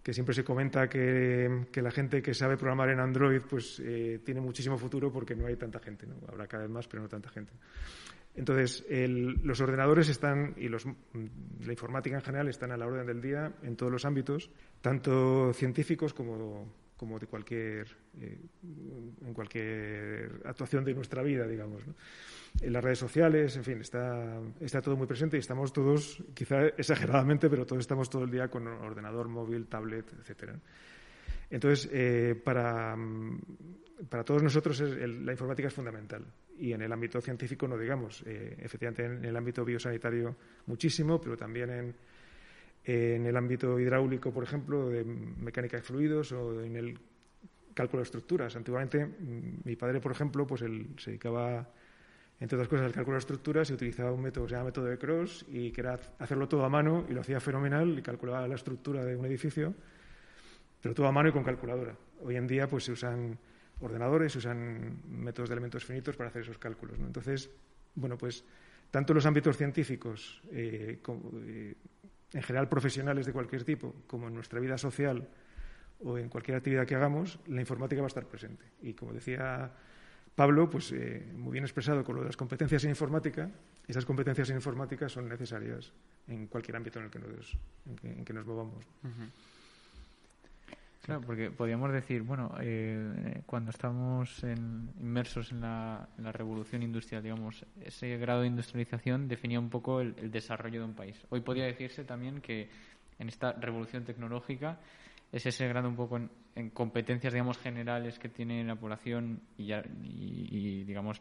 que 0.00 0.14
siempre 0.14 0.32
se 0.32 0.44
comenta 0.44 0.88
que, 0.88 1.66
la 1.74 1.90
gente 1.90 2.22
que 2.22 2.34
sabe 2.34 2.56
programar 2.56 2.90
en 2.90 3.00
Android 3.00 3.40
pues 3.50 3.82
eh, 3.84 4.20
tiene 4.24 4.40
muchísimo 4.40 4.78
futuro 4.78 5.10
porque 5.10 5.34
no 5.34 5.46
hay 5.46 5.56
tanta 5.56 5.80
gente. 5.80 6.06
¿no? 6.06 6.14
Habrá 6.28 6.46
cada 6.46 6.62
vez 6.62 6.70
más, 6.72 6.86
pero 6.86 7.02
no 7.02 7.08
tanta 7.08 7.28
gente. 7.28 7.52
Entonces, 8.36 8.86
los 9.42 9.60
ordenadores 9.60 10.08
están, 10.08 10.54
y 10.56 10.68
los, 10.68 10.86
mm, 10.86 10.92
la 11.66 11.72
informática 11.72 12.14
en 12.14 12.22
general, 12.22 12.48
están 12.48 12.70
a 12.70 12.76
la 12.76 12.86
orden 12.86 13.06
del 13.06 13.20
día 13.20 13.52
en 13.64 13.74
todos 13.74 13.90
los 13.90 14.04
ámbitos, 14.04 14.50
tanto 14.80 15.52
científicos 15.52 16.14
como, 16.14 16.72
como 16.96 17.18
de 17.18 17.26
cualquier, 17.26 17.88
eh, 18.20 18.38
en 19.26 19.34
cualquier 19.34 20.40
actuación 20.44 20.84
de 20.84 20.94
nuestra 20.94 21.22
vida, 21.22 21.46
digamos. 21.46 21.82
En 22.60 22.72
las 22.72 22.84
redes 22.84 22.98
sociales, 22.98 23.56
en 23.56 23.64
fin, 23.64 23.80
está, 23.80 24.40
está 24.60 24.80
todo 24.80 24.96
muy 24.96 25.06
presente 25.06 25.36
y 25.36 25.40
estamos 25.40 25.72
todos, 25.72 26.22
quizá 26.34 26.66
exageradamente, 26.66 27.48
pero 27.48 27.66
todos 27.66 27.80
estamos 27.80 28.08
todo 28.08 28.24
el 28.24 28.30
día 28.30 28.48
con 28.48 28.66
ordenador, 28.66 29.28
móvil, 29.28 29.66
tablet, 29.66 30.06
etcétera. 30.20 30.58
Entonces, 31.50 31.88
eh, 31.92 32.40
para, 32.42 32.96
para, 34.08 34.24
todos 34.24 34.42
nosotros 34.42 34.80
la 34.80 35.32
informática 35.32 35.68
es 35.68 35.74
fundamental 35.74 36.24
y 36.58 36.72
en 36.72 36.82
el 36.82 36.92
ámbito 36.92 37.20
científico 37.20 37.66
no 37.66 37.76
digamos. 37.76 38.22
Eh, 38.26 38.56
efectivamente, 38.58 39.04
en 39.04 39.24
el 39.24 39.36
ámbito 39.36 39.64
biosanitario 39.64 40.36
muchísimo, 40.66 41.20
pero 41.20 41.36
también 41.36 41.70
en 41.70 41.94
en 42.84 43.26
el 43.26 43.36
ámbito 43.36 43.78
hidráulico, 43.78 44.32
por 44.32 44.44
ejemplo, 44.44 44.88
de 44.88 45.04
mecánica 45.04 45.76
de 45.76 45.82
fluidos 45.82 46.32
o 46.32 46.62
en 46.62 46.76
el 46.76 46.98
cálculo 47.74 48.00
de 48.00 48.04
estructuras. 48.04 48.56
Antiguamente, 48.56 49.06
mm, 49.06 49.60
mi 49.64 49.76
padre, 49.76 50.00
por 50.00 50.12
ejemplo, 50.12 50.46
pues 50.46 50.62
él 50.62 50.88
se 50.98 51.10
dedicaba, 51.10 51.68
entre 52.40 52.56
otras 52.56 52.68
cosas, 52.68 52.86
al 52.86 52.92
cálculo 52.92 53.14
de 53.14 53.20
estructuras 53.20 53.70
y 53.70 53.74
utilizaba 53.74 54.12
un 54.12 54.22
método 54.22 54.44
que 54.44 54.50
se 54.50 54.56
llama 54.56 54.66
método 54.66 54.86
de 54.86 54.98
Cross 54.98 55.46
y 55.48 55.70
que 55.70 55.80
era 55.80 55.98
hacerlo 56.18 56.48
todo 56.48 56.64
a 56.64 56.68
mano 56.68 57.06
y 57.08 57.12
lo 57.12 57.20
hacía 57.20 57.40
fenomenal 57.40 57.98
y 57.98 58.02
calculaba 58.02 58.46
la 58.48 58.56
estructura 58.56 59.04
de 59.04 59.16
un 59.16 59.24
edificio, 59.26 59.74
pero 60.80 60.94
todo 60.94 61.06
a 61.06 61.12
mano 61.12 61.28
y 61.28 61.32
con 61.32 61.44
calculadora. 61.44 61.96
Hoy 62.20 62.36
en 62.36 62.46
día, 62.46 62.68
pues 62.68 62.84
se 62.84 62.92
usan 62.92 63.38
ordenadores, 63.80 64.32
se 64.32 64.38
usan 64.38 65.02
métodos 65.08 65.48
de 65.48 65.54
elementos 65.54 65.84
finitos 65.84 66.16
para 66.16 66.30
hacer 66.30 66.42
esos 66.42 66.58
cálculos. 66.58 66.98
Entonces, 66.98 67.50
bueno, 67.94 68.18
pues 68.18 68.44
tanto 68.90 69.14
los 69.14 69.24
ámbitos 69.26 69.56
científicos 69.56 70.42
eh, 70.50 70.98
como, 71.02 71.30
eh, 71.46 71.74
en 72.32 72.42
general 72.42 72.68
profesionales 72.68 73.26
de 73.26 73.32
cualquier 73.32 73.64
tipo, 73.64 73.94
como 74.06 74.28
en 74.28 74.34
nuestra 74.34 74.60
vida 74.60 74.78
social 74.78 75.28
o 76.04 76.18
en 76.18 76.28
cualquier 76.28 76.56
actividad 76.56 76.86
que 76.86 76.94
hagamos, 76.94 77.38
la 77.46 77.60
informática 77.60 78.00
va 78.00 78.06
a 78.06 78.08
estar 78.08 78.26
presente. 78.26 78.64
Y 78.82 78.94
como 78.94 79.12
decía 79.12 79.70
Pablo, 80.34 80.68
pues 80.68 80.92
eh, 80.92 81.30
muy 81.34 81.52
bien 81.52 81.64
expresado 81.64 82.02
con 82.02 82.16
lo 82.16 82.22
de 82.22 82.28
las 82.28 82.36
competencias 82.36 82.84
en 82.84 82.90
informática, 82.90 83.50
esas 83.86 84.04
competencias 84.04 84.48
en 84.50 84.56
informática 84.56 85.08
son 85.08 85.28
necesarias 85.28 85.92
en 86.26 86.46
cualquier 86.46 86.76
ámbito 86.76 86.98
en 86.98 87.06
el 87.06 87.10
que 87.10 87.18
nos, 87.18 87.58
en 88.04 88.24
que, 88.24 88.32
nos 88.32 88.46
movamos. 88.46 88.84
Claro, 91.02 91.20
porque 91.20 91.50
podríamos 91.50 91.92
decir, 91.92 92.22
bueno, 92.22 92.54
eh, 92.60 93.42
cuando 93.44 93.70
estamos 93.70 94.40
inmersos 94.44 95.50
en 95.50 95.60
la, 95.60 96.08
revolución 96.16 96.84
industrial, 96.84 97.24
digamos, 97.24 97.66
ese 97.84 98.16
grado 98.18 98.42
de 98.42 98.46
industrialización 98.46 99.26
definía 99.26 99.58
un 99.58 99.68
poco 99.68 100.00
el, 100.00 100.30
desarrollo 100.30 100.78
de 100.78 100.86
un 100.86 100.94
país. 100.94 101.26
Hoy 101.30 101.40
podría 101.40 101.64
decirse 101.64 102.04
también 102.04 102.40
que 102.40 102.68
en 103.18 103.28
esta 103.28 103.52
revolución 103.52 104.04
tecnológica 104.04 104.78
es 105.32 105.44
ese 105.44 105.66
grado 105.66 105.88
un 105.88 105.96
poco 105.96 106.20
en, 106.54 106.70
competencias, 106.70 107.32
digamos, 107.32 107.58
generales 107.58 108.20
que 108.20 108.28
tiene 108.28 108.62
la 108.62 108.76
población 108.76 109.40
y, 109.58 110.84
digamos, 110.84 111.18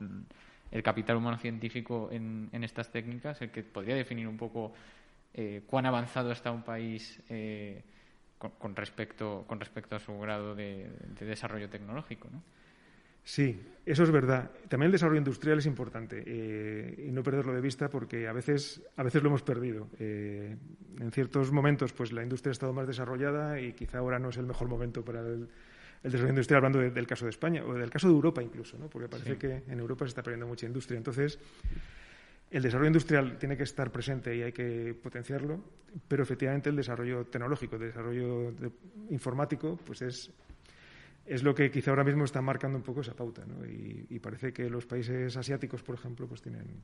el 0.70 0.84
capital 0.84 1.17
humano 1.17 1.39
científico 1.39 2.10
en, 2.12 2.50
estas 2.63 2.91
técnicas, 2.91 3.41
el 3.41 3.50
que 3.50 3.63
podría 3.63 3.96
definir 3.96 4.28
un 4.28 4.38
poco 4.38 4.74
eh, 5.34 5.63
cuán 5.65 5.88
avanzado 5.88 6.32
está 6.32 6.52
un 6.52 6.62
país. 6.62 7.20
Eh, 7.30 7.82
con, 8.49 8.75
respecto, 8.75 9.45
con 9.47 9.60
respecto 9.60 9.95
a 9.95 9.99
su 9.99 10.17
grado 10.19 10.56
de, 10.56 10.89
desarrollo 11.19 11.69
tecnológico. 11.69 12.30
¿no? 12.32 12.41
Sí, 13.23 13.62
eso 13.86 14.04
es 14.04 14.12
verdad. 14.12 14.51
También 14.67 14.88
el 14.88 14.91
desarrollo 14.93 15.19
industrial 15.19 15.60
es 15.60 15.65
importante 15.65 16.23
eh, 16.25 17.06
y 17.08 17.12
no 17.12 17.21
perderlo 17.23 17.54
de 17.54 17.62
vista 17.62 17.89
porque 17.89 18.27
a 18.27 18.34
veces, 18.34 18.82
a 18.97 19.04
veces 19.04 19.21
lo 19.21 19.30
hemos 19.30 19.43
perdido. 19.43 19.89
Eh, 19.99 20.56
en 20.99 21.12
ciertos 21.12 21.51
momentos 21.51 21.93
pues 21.93 22.12
la 22.12 22.23
industria 22.23 22.51
ha 22.51 22.54
estado 22.54 22.73
más 22.73 22.88
desarrollada 22.88 23.60
y 23.60 23.73
quizá 23.73 23.99
ahora 23.99 24.17
no 24.19 24.30
es 24.30 24.38
el 24.38 24.45
mejor 24.45 24.67
momento 24.67 25.06
para 25.06 25.21
el, 25.21 25.47
desarrollo 26.04 26.30
industrial, 26.30 26.58
hablando 26.58 26.80
del 26.80 27.08
caso 27.08 27.25
de 27.25 27.30
España 27.30 27.63
o 27.63 27.75
del 27.75 27.91
caso 27.91 28.08
de 28.08 28.13
Europa 28.15 28.41
incluso, 28.41 28.75
¿no? 28.80 28.89
porque 28.89 29.08
parece 29.08 29.38
que 29.38 29.62
en 29.67 29.80
Europa 29.80 30.06
se 30.06 30.10
está 30.10 30.23
perdiendo 30.23 30.47
mucha 30.47 30.65
industria. 30.65 30.97
Entonces, 30.97 31.38
el 32.51 32.61
desarrollo 32.61 32.87
industrial 32.87 33.37
tiene 33.37 33.55
que 33.55 33.63
estar 33.63 33.91
presente 33.91 34.35
y 34.35 34.43
hay 34.43 34.51
que 34.51 34.93
potenciarlo, 34.93 35.63
pero 36.07 36.23
efectivamente 36.23 36.69
el 36.69 36.75
desarrollo 36.75 37.25
tecnológico, 37.25 37.77
el 37.77 37.83
desarrollo 37.83 38.53
informático, 39.09 39.79
pues 39.85 40.01
es, 40.01 40.31
es 41.25 41.43
lo 41.43 41.55
que 41.55 41.71
quizá 41.71 41.91
ahora 41.91 42.03
mismo 42.03 42.25
está 42.25 42.41
marcando 42.41 42.77
un 42.77 42.83
poco 42.83 43.01
esa 43.01 43.13
pauta. 43.13 43.45
¿no? 43.45 43.65
Y, 43.65 44.19
parece 44.19 44.51
que 44.51 44.69
los 44.69 44.85
países 44.85 45.35
asiáticos, 45.37 45.81
por 45.81 45.95
ejemplo, 45.95 46.27
pues 46.27 46.41
tienen, 46.41 46.83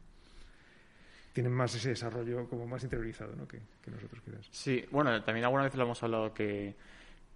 tienen 1.33 1.51
más 1.51 1.75
ese 1.75 1.89
desarrollo 1.89 2.47
como 2.47 2.65
más 2.65 2.83
interiorizado 2.83 3.35
¿no? 3.35 3.45
que, 3.45 3.59
nosotros 3.91 4.21
quizás. 4.23 4.47
Sí, 4.51 4.85
bueno, 4.89 5.21
también 5.21 5.43
alguna 5.43 5.63
vez 5.63 5.75
lo 5.75 5.83
hemos 5.83 6.01
hablado 6.01 6.33
que 6.33 6.75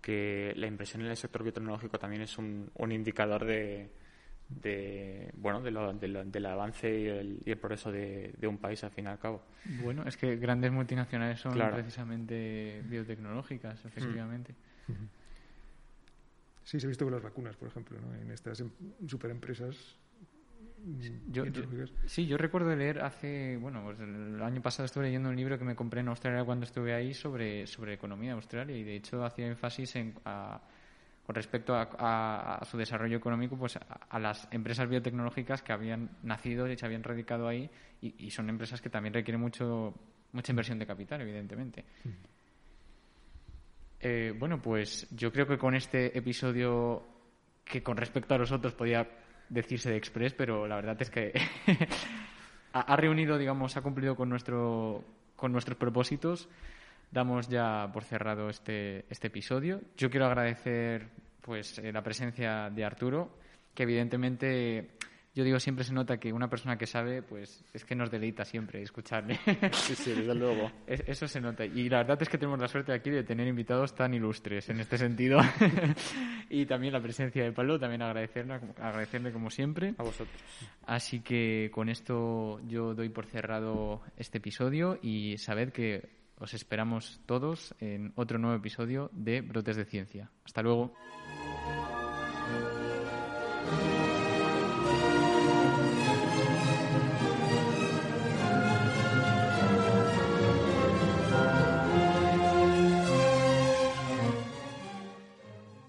que 0.02 0.54
la 0.56 0.66
inversión 0.66 1.04
en 1.04 1.12
el 1.12 1.16
sector 1.16 1.44
biotecnológico 1.44 2.00
también 2.00 2.24
es 2.24 2.36
un, 2.40 2.72
un 2.74 2.92
indicador 2.92 3.46
de, 3.46 3.92
de 4.62 5.32
bueno 5.36 5.62
de 5.62 5.72
lo, 5.72 5.94
del 5.94 6.46
avance 6.46 7.00
y 7.00 7.08
el, 7.08 7.40
y 7.46 7.52
el 7.52 7.58
progreso 7.58 7.92
de, 7.92 8.34
de, 8.38 8.48
un 8.48 8.58
país 8.58 8.84
al 8.84 8.92
fin 8.92 9.06
y 9.06 9.08
al 9.08 9.20
cabo. 9.20 9.42
Bueno, 9.84 10.04
es 10.06 10.18
que 10.18 10.36
grandes 10.38 10.72
multinacionales 10.72 11.40
son 11.40 11.54
precisamente 11.54 12.82
biotecnológicas, 12.86 13.84
efectivamente. 13.86 14.56
Sí, 16.64 16.80
se 16.80 16.88
ha 16.88 16.90
visto 16.90 17.06
con 17.06 17.14
las 17.14 17.24
vacunas, 17.24 17.56
por 17.56 17.68
ejemplo, 17.68 18.00
¿no? 18.00 18.16
en 18.16 18.32
estas 18.32 18.60
em, 18.62 18.70
superempresas. 19.08 19.98
Mm, 20.84 21.32
yo, 21.32 21.44
sí, 22.06 22.28
yo 22.28 22.38
recuerdo 22.38 22.76
leer 22.76 23.02
hace, 23.02 23.58
bueno, 23.58 23.84
pues 23.84 24.00
el 24.00 24.42
año 24.42 24.62
pasado 24.62 24.86
estuve 24.86 25.06
leyendo 25.06 25.30
un 25.30 25.36
libro 25.36 25.60
que 25.60 25.66
me 25.66 25.76
compré 25.76 26.00
en 26.00 26.08
Australia 26.08 26.44
cuando 26.44 26.66
estuve 26.66 26.94
ahí 26.94 27.14
sobre, 27.14 27.68
sobre 27.68 27.94
economía 27.94 28.32
de 28.32 28.36
Australia 28.36 28.78
y 28.78 28.84
de 28.84 28.96
hecho 28.96 29.24
hacía 29.26 29.48
énfasis 29.48 29.96
en, 29.96 30.14
con 31.32 31.36
respecto 31.36 31.74
a, 31.74 32.60
su 32.70 32.78
desarrollo 32.78 33.16
económico 33.16 33.56
pues 33.56 33.78
a, 33.78 34.20
las 34.20 34.50
empresas 34.52 34.90
biotecnológicas 34.90 35.62
que 35.62 35.72
habían 35.72 36.10
nacido 36.24 36.70
y 36.70 36.76
se 36.76 36.86
habían 36.86 37.04
radicado 37.04 37.48
ahí 37.48 37.70
y, 38.02 38.30
son 38.32 38.50
empresas 38.50 38.82
que 38.82 38.90
también 38.90 39.14
requieren 39.14 39.40
mucho 39.40 39.94
mucha 40.34 40.52
inversión 40.52 40.78
de 40.78 40.86
capital, 40.86 41.22
evidentemente. 41.22 41.86
Eh, 44.02 44.34
bueno, 44.38 44.62
pues 44.62 45.08
yo 45.12 45.32
creo 45.32 45.48
que 45.48 45.58
con 45.58 45.74
este 45.74 46.18
episodio, 46.18 47.04
que 47.64 47.82
con 47.82 47.96
respecto 47.96 48.34
a 48.34 48.38
los 48.38 48.52
otros 48.52 48.74
podía 48.74 49.08
decirse 49.48 49.90
de 49.90 49.98
Express, 49.98 50.34
pero 50.34 50.68
la 50.68 50.76
verdad 50.76 51.02
es 51.02 51.10
que 51.10 51.32
ha, 52.74 52.96
reunido, 52.98 53.38
digamos, 53.38 53.78
ha 53.78 53.82
cumplido 53.82 54.16
con, 54.16 54.28
nuestro, 54.28 55.06
con 55.38 55.52
nuestros 55.52 55.78
propósitos. 55.78 56.50
Damos 57.12 57.50
ya 57.50 57.90
por 57.94 58.04
cerrado 58.06 58.50
este, 58.50 59.06
este 59.10 59.28
episodio. 59.28 59.82
Yo 59.98 60.10
quiero 60.10 60.26
agradecer 60.26 61.10
pues 61.42 61.78
eh, 61.80 61.92
la 61.92 62.04
presencia 62.04 62.70
de 62.70 62.86
Arturo, 62.86 63.38
que 63.74 63.84
evidentemente 63.84 64.98
yo 65.34 65.46
digo, 65.46 65.62
siempre 65.62 65.86
se 65.86 65.94
nota 65.94 66.20
que 66.20 66.34
una 66.34 66.50
persona 66.50 66.78
que 66.78 66.86
sabe, 66.86 67.22
pues 67.22 67.64
es 67.74 67.86
que 67.86 67.96
nos 67.96 68.12
deleita 68.12 68.44
siempre 68.44 68.82
escucharle. 68.82 69.40
Sí, 69.72 69.96
sí, 69.96 70.12
desde 70.12 70.36
luego. 70.36 70.70
Eso 70.88 71.26
se 71.26 71.40
nota. 71.40 71.64
Y 71.64 71.88
la 71.88 72.00
verdad 72.00 72.22
es 72.22 72.28
que 72.28 72.38
tenemos 72.38 72.60
la 72.60 72.68
suerte 72.68 72.92
aquí 72.92 73.10
de 73.10 73.24
tener 73.24 73.48
invitados 73.48 73.96
tan 73.96 74.14
ilustres 74.14 74.70
en 74.70 74.82
este 74.82 74.98
sentido. 74.98 75.40
y 76.50 76.66
también 76.66 76.92
la 76.92 77.02
presencia 77.02 77.46
de 77.46 77.54
Pablo, 77.54 77.80
también 77.80 78.02
agradecerle, 78.02 78.56
agradecerle 78.56 79.32
como 79.32 79.50
siempre. 79.50 79.96
A 79.98 80.04
vosotros. 80.04 80.36
Así 80.86 81.22
que 81.22 81.72
con 81.74 81.88
esto 81.88 82.60
yo 82.68 82.94
doy 82.94 83.08
por 83.08 83.26
cerrado 83.26 84.02
este 84.18 84.40
episodio 84.40 85.00
y 85.02 85.38
sabed 85.38 85.72
que 85.72 86.21
os 86.42 86.54
esperamos 86.54 87.22
todos 87.26 87.76
en 87.80 88.14
otro 88.16 88.40
nuevo 88.40 88.58
episodio 88.58 89.10
de 89.14 89.42
Brotes 89.42 89.76
de 89.76 89.86
Ciencia. 89.86 90.32
Hasta 90.44 90.64
luego. 90.64 90.92